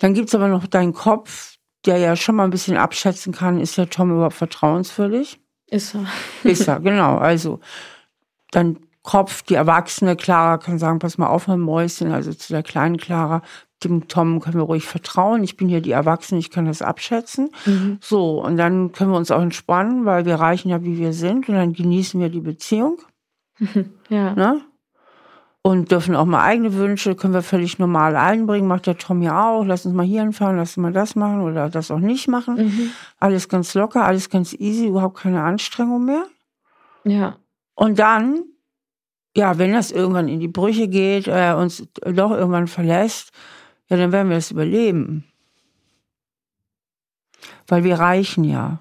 [0.00, 3.78] Dann gibt's aber noch deinen Kopf, der ja schon mal ein bisschen abschätzen kann, ist
[3.78, 5.38] der Tom überhaupt vertrauenswürdig?
[5.68, 6.04] Ist so.
[6.42, 7.18] Ist er, genau.
[7.18, 7.60] Also
[8.50, 12.62] dein Kopf, die Erwachsene Clara kann sagen, pass mal auf, mein Mäuschen, also zu der
[12.62, 13.42] kleinen Clara,
[13.82, 15.42] dem Tom können wir ruhig vertrauen.
[15.42, 17.50] Ich bin hier die Erwachsene, ich kann das abschätzen.
[17.64, 17.98] Mhm.
[18.00, 21.48] So, und dann können wir uns auch entspannen, weil wir reichen ja, wie wir sind.
[21.48, 22.98] Und dann genießen wir die Beziehung.
[24.08, 24.34] Ja.
[24.34, 24.60] Ne?
[25.62, 28.66] Und dürfen auch mal eigene Wünsche, können wir völlig normal einbringen.
[28.66, 29.64] Macht der Tom ja auch.
[29.64, 32.56] Lass uns mal hier hinfahren, lass uns mal das machen oder das auch nicht machen.
[32.56, 32.90] Mhm.
[33.20, 36.24] Alles ganz locker, alles ganz easy, überhaupt keine Anstrengung mehr.
[37.04, 37.36] Ja.
[37.74, 38.42] Und dann,
[39.36, 43.32] ja, wenn das irgendwann in die Brüche geht, er uns doch irgendwann verlässt,
[43.88, 45.24] ja, dann werden wir es überleben.
[47.66, 48.80] Weil wir reichen ja.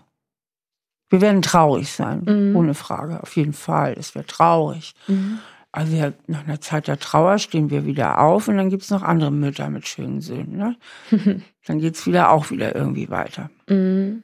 [1.09, 2.55] Wir werden traurig sein, Mhm.
[2.55, 3.95] ohne Frage, auf jeden Fall.
[3.97, 4.93] Es wird traurig.
[5.07, 5.39] Mhm.
[5.71, 9.03] Aber wir, nach einer Zeit der Trauer stehen wir wieder auf und dann gibt's noch
[9.03, 10.57] andere Mütter mit schönen Söhnen.
[10.57, 10.75] Ne?
[11.67, 13.51] Dann geht's wieder auch wieder irgendwie weiter.
[13.67, 14.23] Mhm.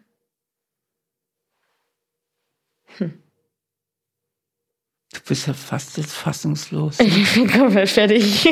[5.15, 6.99] Du bist ja fast jetzt fassungslos.
[6.99, 8.47] Ich bin komplett fertig.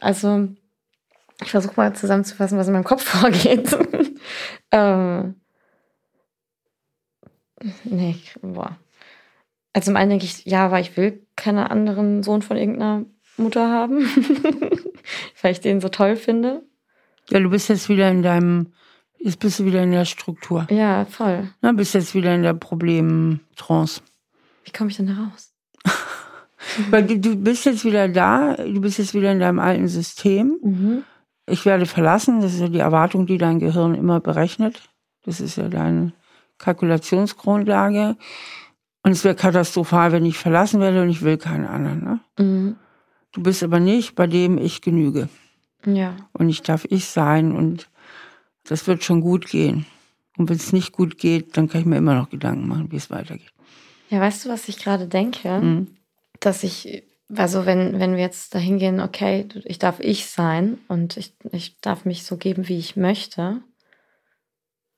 [0.00, 0.48] also,
[1.42, 3.76] ich versuche mal zusammenzufassen, was in meinem Kopf vorgeht.
[4.72, 5.34] ähm,
[7.84, 8.76] nee, ich- boah.
[9.72, 13.04] Also zum einen denke ich, ja, weil ich will keinen anderen Sohn von irgendeiner
[13.36, 14.00] Mutter haben,
[15.42, 16.62] weil ich den so toll finde.
[17.30, 18.72] Ja, du bist jetzt wieder in deinem,
[19.20, 20.66] jetzt bist du wieder in der Struktur.
[20.70, 21.48] Ja, voll.
[21.62, 24.00] Ne, bist jetzt wieder in der Problemtrance.
[24.64, 25.52] Wie komme ich denn da raus?
[26.90, 30.58] Weil du, du bist jetzt wieder da, du bist jetzt wieder in deinem alten System.
[30.62, 31.02] Mhm.
[31.46, 34.88] Ich werde verlassen, das ist ja die Erwartung, die dein Gehirn immer berechnet.
[35.24, 36.12] Das ist ja deine
[36.58, 38.16] Kalkulationsgrundlage.
[39.02, 42.04] Und es wäre katastrophal, wenn ich verlassen werde und ich will keinen anderen.
[42.04, 42.20] Ne?
[42.38, 42.76] Mhm.
[43.32, 45.28] Du bist aber nicht, bei dem ich genüge.
[45.86, 46.16] Ja.
[46.32, 47.89] Und ich darf ich sein und
[48.70, 49.84] das wird schon gut gehen.
[50.36, 52.96] Und wenn es nicht gut geht, dann kann ich mir immer noch Gedanken machen, wie
[52.96, 53.52] es weitergeht.
[54.10, 55.60] Ja, weißt du, was ich gerade denke?
[55.60, 55.96] Mhm.
[56.38, 57.02] Dass ich,
[57.34, 61.80] also wenn, wenn wir jetzt dahin gehen, okay, ich darf ich sein und ich, ich
[61.80, 63.60] darf mich so geben, wie ich möchte,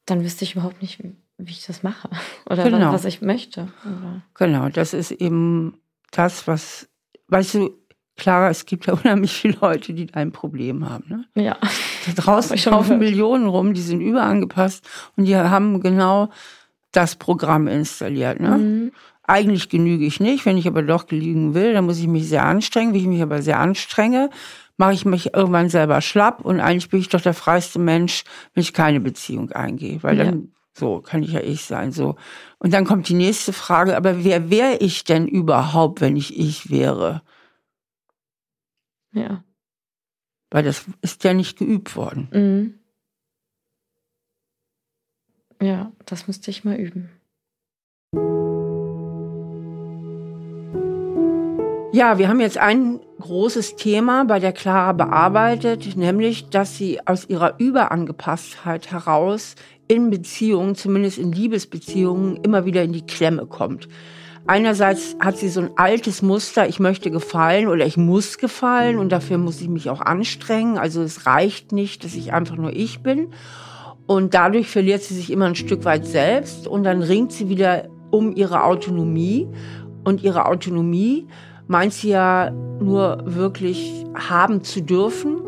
[0.05, 1.03] dann wüsste ich überhaupt nicht,
[1.39, 2.11] wie, ich das mache.
[2.51, 2.93] Oder Genau.
[2.93, 3.73] was, was ich möchte.
[3.87, 6.91] Oder, Genau, das ist eben das, was,
[7.29, 7.71] weißt du,
[8.17, 11.05] Clara, es gibt ja unheimlich viele Leute, die ein Problem haben.
[11.09, 11.43] Ne?
[11.43, 11.57] ja.
[12.07, 12.99] Da draußen laufen.
[12.99, 14.85] Millionen rum, die sind überangepasst
[15.17, 16.31] und die haben genau
[16.91, 18.41] das Programm installiert.
[18.41, 18.59] Ne?
[18.59, 18.93] Mhm.
[19.25, 22.45] Eigentlich genüge ich nicht, wenn ich aber doch genügen will, dann muss ich mich sehr
[22.45, 22.93] anstrengen.
[22.93, 24.31] Wenn ich mich aber sehr anstrenge,
[24.77, 28.63] mache ich mich irgendwann selber schlapp und eigentlich bin ich doch der freiste Mensch, wenn
[28.63, 32.17] ich keine Beziehung eingehe, weil dann so kann ich ja ich sein so.
[32.59, 36.71] Und dann kommt die nächste Frage, aber wer wäre ich denn überhaupt, wenn ich ich
[36.71, 37.23] wäre?
[39.13, 39.45] Ja.
[40.51, 42.29] Weil das ist ja nicht geübt worden.
[42.33, 42.79] Mhm.
[45.67, 47.11] Ja, das müsste ich mal üben.
[51.95, 57.29] Ja, wir haben jetzt ein großes Thema bei der Clara bearbeitet, nämlich, dass sie aus
[57.29, 59.57] ihrer Überangepasstheit heraus
[59.89, 63.89] in Beziehungen, zumindest in Liebesbeziehungen, immer wieder in die Klemme kommt.
[64.47, 69.11] Einerseits hat sie so ein altes Muster, ich möchte gefallen oder ich muss gefallen und
[69.11, 70.79] dafür muss ich mich auch anstrengen.
[70.79, 73.29] Also es reicht nicht, dass ich einfach nur ich bin.
[74.07, 77.89] Und dadurch verliert sie sich immer ein Stück weit selbst und dann ringt sie wieder
[78.11, 79.49] um ihre Autonomie.
[80.05, 81.29] Und ihre Autonomie
[81.69, 85.41] meint sie ja nur wirklich haben zu dürfen,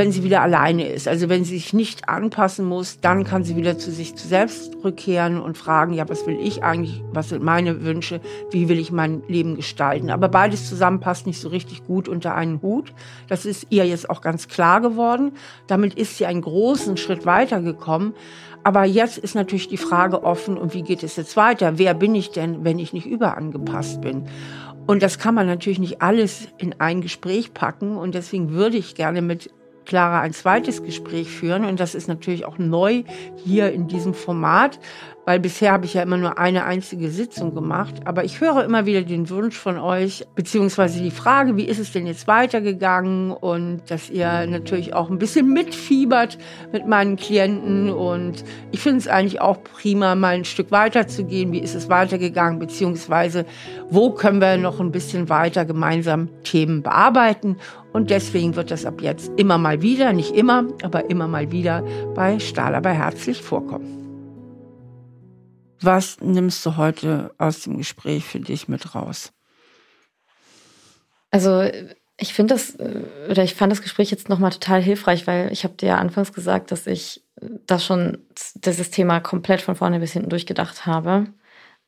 [0.00, 1.06] wenn sie wieder alleine ist.
[1.06, 5.38] Also wenn sie sich nicht anpassen muss, dann kann sie wieder zu sich selbst rückkehren
[5.38, 9.22] und fragen, ja, was will ich eigentlich, was sind meine Wünsche, wie will ich mein
[9.28, 10.08] Leben gestalten.
[10.08, 12.94] Aber beides zusammen passt nicht so richtig gut unter einen Hut.
[13.28, 15.32] Das ist ihr jetzt auch ganz klar geworden.
[15.66, 18.14] Damit ist sie einen großen Schritt weitergekommen.
[18.62, 21.76] Aber jetzt ist natürlich die Frage offen, und wie geht es jetzt weiter?
[21.76, 24.24] Wer bin ich denn, wenn ich nicht überangepasst bin?
[24.86, 27.98] Und das kann man natürlich nicht alles in ein Gespräch packen.
[27.98, 29.50] Und deswegen würde ich gerne mit
[29.90, 31.64] Clara ein zweites Gespräch führen.
[31.64, 33.02] Und das ist natürlich auch neu
[33.44, 34.78] hier in diesem Format
[35.30, 37.94] weil bisher habe ich ja immer nur eine einzige Sitzung gemacht.
[38.04, 41.92] Aber ich höre immer wieder den Wunsch von euch, beziehungsweise die Frage, wie ist es
[41.92, 46.38] denn jetzt weitergegangen und dass ihr natürlich auch ein bisschen mitfiebert
[46.72, 47.90] mit meinen Klienten.
[47.90, 51.52] Und ich finde es eigentlich auch prima, mal ein Stück weiter zu gehen.
[51.52, 53.44] Wie ist es weitergegangen, beziehungsweise
[53.88, 57.56] wo können wir noch ein bisschen weiter gemeinsam Themen bearbeiten.
[57.92, 61.82] Und deswegen wird das ab jetzt immer mal wieder, nicht immer, aber immer mal wieder
[62.14, 63.96] bei Stahl aber herzlich vorkommen.
[65.80, 69.32] Was nimmst du heute aus dem Gespräch für dich mit raus?
[71.30, 71.62] Also
[72.18, 72.78] ich finde das,
[73.30, 76.32] oder ich fand das Gespräch jetzt nochmal total hilfreich, weil ich habe dir ja anfangs
[76.32, 77.24] gesagt, dass ich
[77.66, 78.18] das schon,
[78.54, 81.28] dieses Thema komplett von vorne bis hinten durchgedacht habe.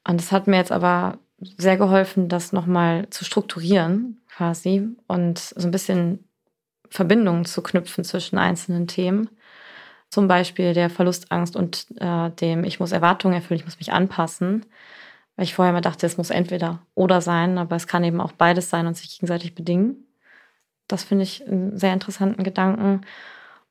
[0.09, 1.18] Und es hat mir jetzt aber
[1.59, 6.28] sehr geholfen, das nochmal zu strukturieren quasi und so ein bisschen
[6.90, 9.30] Verbindungen zu knüpfen zwischen einzelnen Themen
[10.12, 14.66] zum Beispiel der Verlustangst und äh, dem, ich muss Erwartungen erfüllen, ich muss mich anpassen.
[15.36, 18.32] Weil ich vorher mal dachte, es muss entweder oder sein, aber es kann eben auch
[18.32, 20.07] beides sein und sich gegenseitig bedingen.
[20.86, 23.07] Das finde ich einen sehr interessanten Gedanken.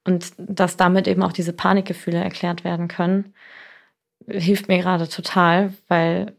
[0.03, 3.35] Und dass damit eben auch diese Panikgefühle erklärt werden können,
[4.27, 6.35] hilft mir gerade total, weil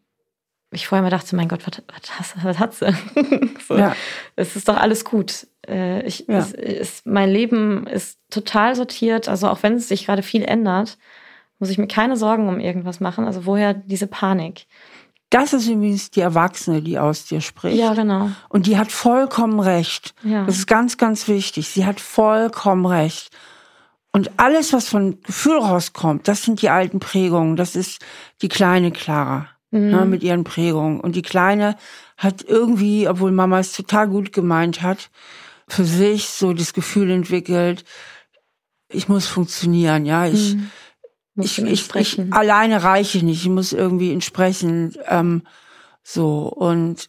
[0.72, 1.82] ich vorher mal dachte, mein Gott, was,
[2.18, 2.94] was, was hat sie?
[3.68, 3.94] so, ja.
[4.36, 5.46] Es ist doch alles gut.
[5.68, 6.38] Äh, ich, ja.
[6.38, 9.28] es, es, mein Leben ist total sortiert.
[9.28, 10.98] Also auch wenn es sich gerade viel ändert,
[11.58, 13.26] muss ich mir keine Sorgen um irgendwas machen.
[13.26, 14.66] Also woher diese Panik?
[15.30, 17.78] Das ist übrigens die Erwachsene, die aus dir spricht.
[17.78, 18.30] Ja, genau.
[18.48, 20.14] Und die hat vollkommen recht.
[20.22, 20.44] Ja.
[20.44, 21.68] Das ist ganz, ganz wichtig.
[21.68, 23.30] Sie hat vollkommen recht.
[24.10, 27.56] Und alles, was von Gefühl rauskommt, das sind die alten Prägungen.
[27.56, 28.04] Das ist
[28.42, 29.90] die kleine Clara mhm.
[29.90, 31.00] ne, mit ihren Prägungen.
[31.00, 31.76] Und die Kleine
[32.16, 35.10] hat irgendwie, obwohl Mama es total gut gemeint hat,
[35.66, 37.84] für sich so das Gefühl entwickelt,
[38.88, 40.70] ich muss funktionieren, ja, ich, mhm.
[41.36, 45.42] ich, ich, ich, alleine reiche nicht, ich muss irgendwie entsprechend ähm,
[46.02, 47.08] so und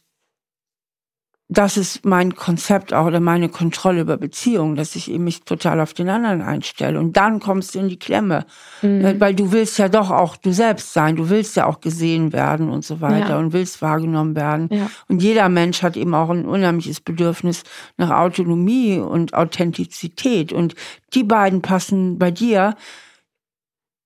[1.58, 5.80] das ist mein Konzept auch oder meine Kontrolle über Beziehungen, dass ich eben mich total
[5.80, 6.98] auf den anderen einstelle.
[6.98, 8.46] Und dann kommst du in die Klemme.
[8.82, 9.20] Mhm.
[9.20, 11.16] Weil du willst ja doch auch du selbst sein.
[11.16, 13.38] Du willst ja auch gesehen werden und so weiter ja.
[13.38, 14.68] und willst wahrgenommen werden.
[14.70, 14.90] Ja.
[15.08, 17.64] Und jeder Mensch hat eben auch ein unheimliches Bedürfnis
[17.96, 20.52] nach Autonomie und Authentizität.
[20.52, 20.74] Und
[21.14, 22.76] die beiden passen bei dir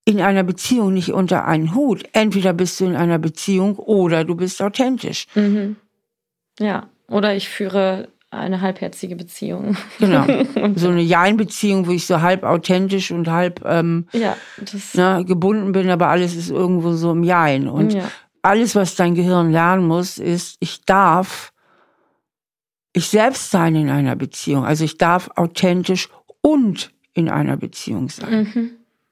[0.04, 2.04] in einer Beziehung nicht unter einen Hut.
[2.12, 5.26] Entweder bist du in einer Beziehung oder du bist authentisch.
[5.34, 5.76] Mhm.
[6.58, 6.88] Ja.
[7.08, 9.76] Oder ich führe eine halbherzige Beziehung.
[9.98, 10.26] Genau.
[10.76, 14.36] so eine Jein-Beziehung, wo ich so halb authentisch und halb ähm, ja,
[14.94, 17.68] ne, gebunden bin, aber alles ist irgendwo so im Jein.
[17.68, 18.10] Und ja.
[18.42, 21.52] alles, was dein Gehirn lernen muss, ist, ich darf
[22.92, 24.64] ich selbst sein in einer Beziehung.
[24.64, 26.08] Also ich darf authentisch
[26.40, 28.50] und in einer Beziehung sein.
[28.54, 28.70] Mhm.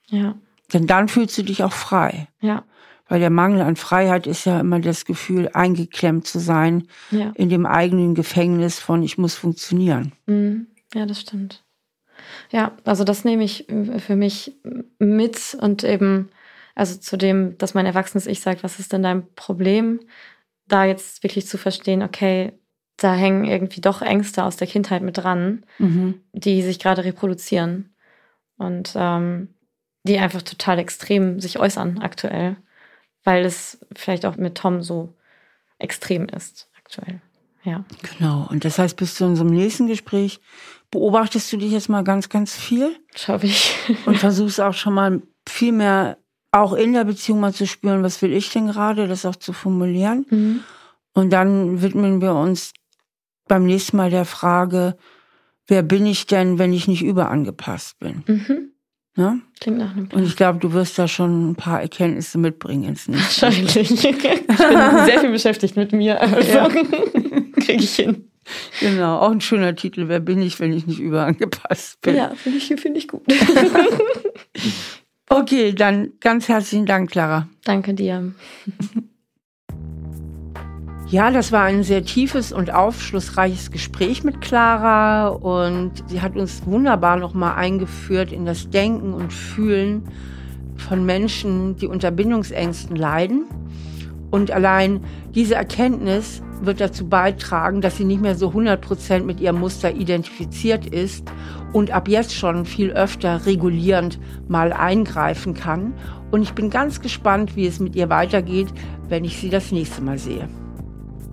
[0.08, 0.34] Ja.
[0.72, 2.28] Denn dann fühlst du dich auch frei.
[2.40, 2.64] Ja.
[3.08, 7.32] Weil der Mangel an Freiheit ist ja immer das Gefühl, eingeklemmt zu sein ja.
[7.36, 10.12] in dem eigenen Gefängnis von ich muss funktionieren.
[10.26, 10.66] Mhm.
[10.94, 11.64] Ja, das stimmt.
[12.50, 13.66] Ja, also das nehme ich
[13.98, 14.56] für mich
[14.98, 16.30] mit und eben,
[16.74, 20.00] also zu dem, dass mein erwachsenes Ich sagt, was ist denn dein Problem?
[20.66, 22.52] Da jetzt wirklich zu verstehen, okay,
[22.96, 26.22] da hängen irgendwie doch Ängste aus der Kindheit mit dran, mhm.
[26.32, 27.94] die sich gerade reproduzieren
[28.56, 29.54] und ähm,
[30.04, 32.56] die einfach total extrem sich äußern aktuell
[33.26, 35.12] weil es vielleicht auch mit Tom so
[35.78, 37.20] extrem ist aktuell.
[37.64, 37.84] Ja.
[38.16, 38.46] Genau.
[38.48, 40.40] Und das heißt, bis zu unserem nächsten Gespräch
[40.92, 42.96] beobachtest du dich jetzt mal ganz, ganz viel.
[43.16, 43.74] Schaffe ich.
[44.06, 46.18] und versuchst auch schon mal viel mehr
[46.52, 49.52] auch in der Beziehung mal zu spüren, was will ich denn gerade, das auch zu
[49.52, 50.24] formulieren.
[50.30, 50.60] Mhm.
[51.12, 52.72] Und dann widmen wir uns
[53.48, 54.96] beim nächsten Mal der Frage,
[55.66, 58.22] wer bin ich denn, wenn ich nicht überangepasst bin?
[58.26, 58.72] Mhm.
[59.16, 59.40] Ne?
[59.60, 60.22] Klingt nach einem Plan.
[60.22, 63.76] Und ich glaube, du wirst da schon ein paar Erkenntnisse mitbringen ins nächste Wahrscheinlich.
[63.90, 64.56] ich bin
[65.06, 66.20] sehr viel beschäftigt mit mir.
[66.20, 66.68] Also ja.
[67.60, 68.28] kriege ich hin.
[68.80, 70.08] Genau, auch ein schöner Titel.
[70.08, 72.16] Wer bin ich, wenn ich nicht überangepasst bin?
[72.16, 73.22] Ja, finde ich, find ich gut.
[75.30, 77.48] okay, dann ganz herzlichen Dank, Clara.
[77.64, 78.34] Danke dir.
[81.08, 86.66] Ja, das war ein sehr tiefes und aufschlussreiches Gespräch mit Clara und sie hat uns
[86.66, 90.08] wunderbar nochmal eingeführt in das Denken und Fühlen
[90.76, 93.44] von Menschen, die unter Bindungsängsten leiden.
[94.32, 95.00] Und allein
[95.32, 99.94] diese Erkenntnis wird dazu beitragen, dass sie nicht mehr so 100 Prozent mit ihrem Muster
[99.94, 101.30] identifiziert ist
[101.72, 104.18] und ab jetzt schon viel öfter regulierend
[104.48, 105.94] mal eingreifen kann.
[106.32, 108.68] Und ich bin ganz gespannt, wie es mit ihr weitergeht,
[109.08, 110.48] wenn ich sie das nächste Mal sehe.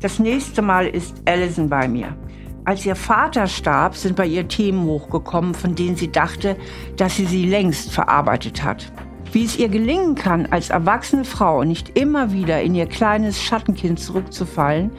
[0.03, 2.17] Das nächste Mal ist Alison bei mir.
[2.65, 6.57] Als ihr Vater starb, sind bei ihr Themen hochgekommen, von denen sie dachte,
[6.97, 8.91] dass sie sie längst verarbeitet hat.
[9.31, 13.97] Wie es ihr gelingen kann, als erwachsene Frau nicht immer wieder in ihr kleines Schattenkind
[13.97, 14.91] zurückzufallen,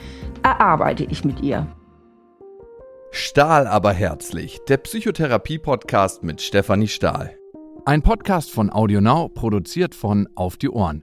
[0.43, 1.67] erarbeite ich mit ihr.
[3.11, 7.37] Stahl aber herzlich, der Psychotherapie-Podcast mit Stefanie Stahl.
[7.85, 11.03] Ein Podcast von AudioNow, produziert von Auf die Ohren.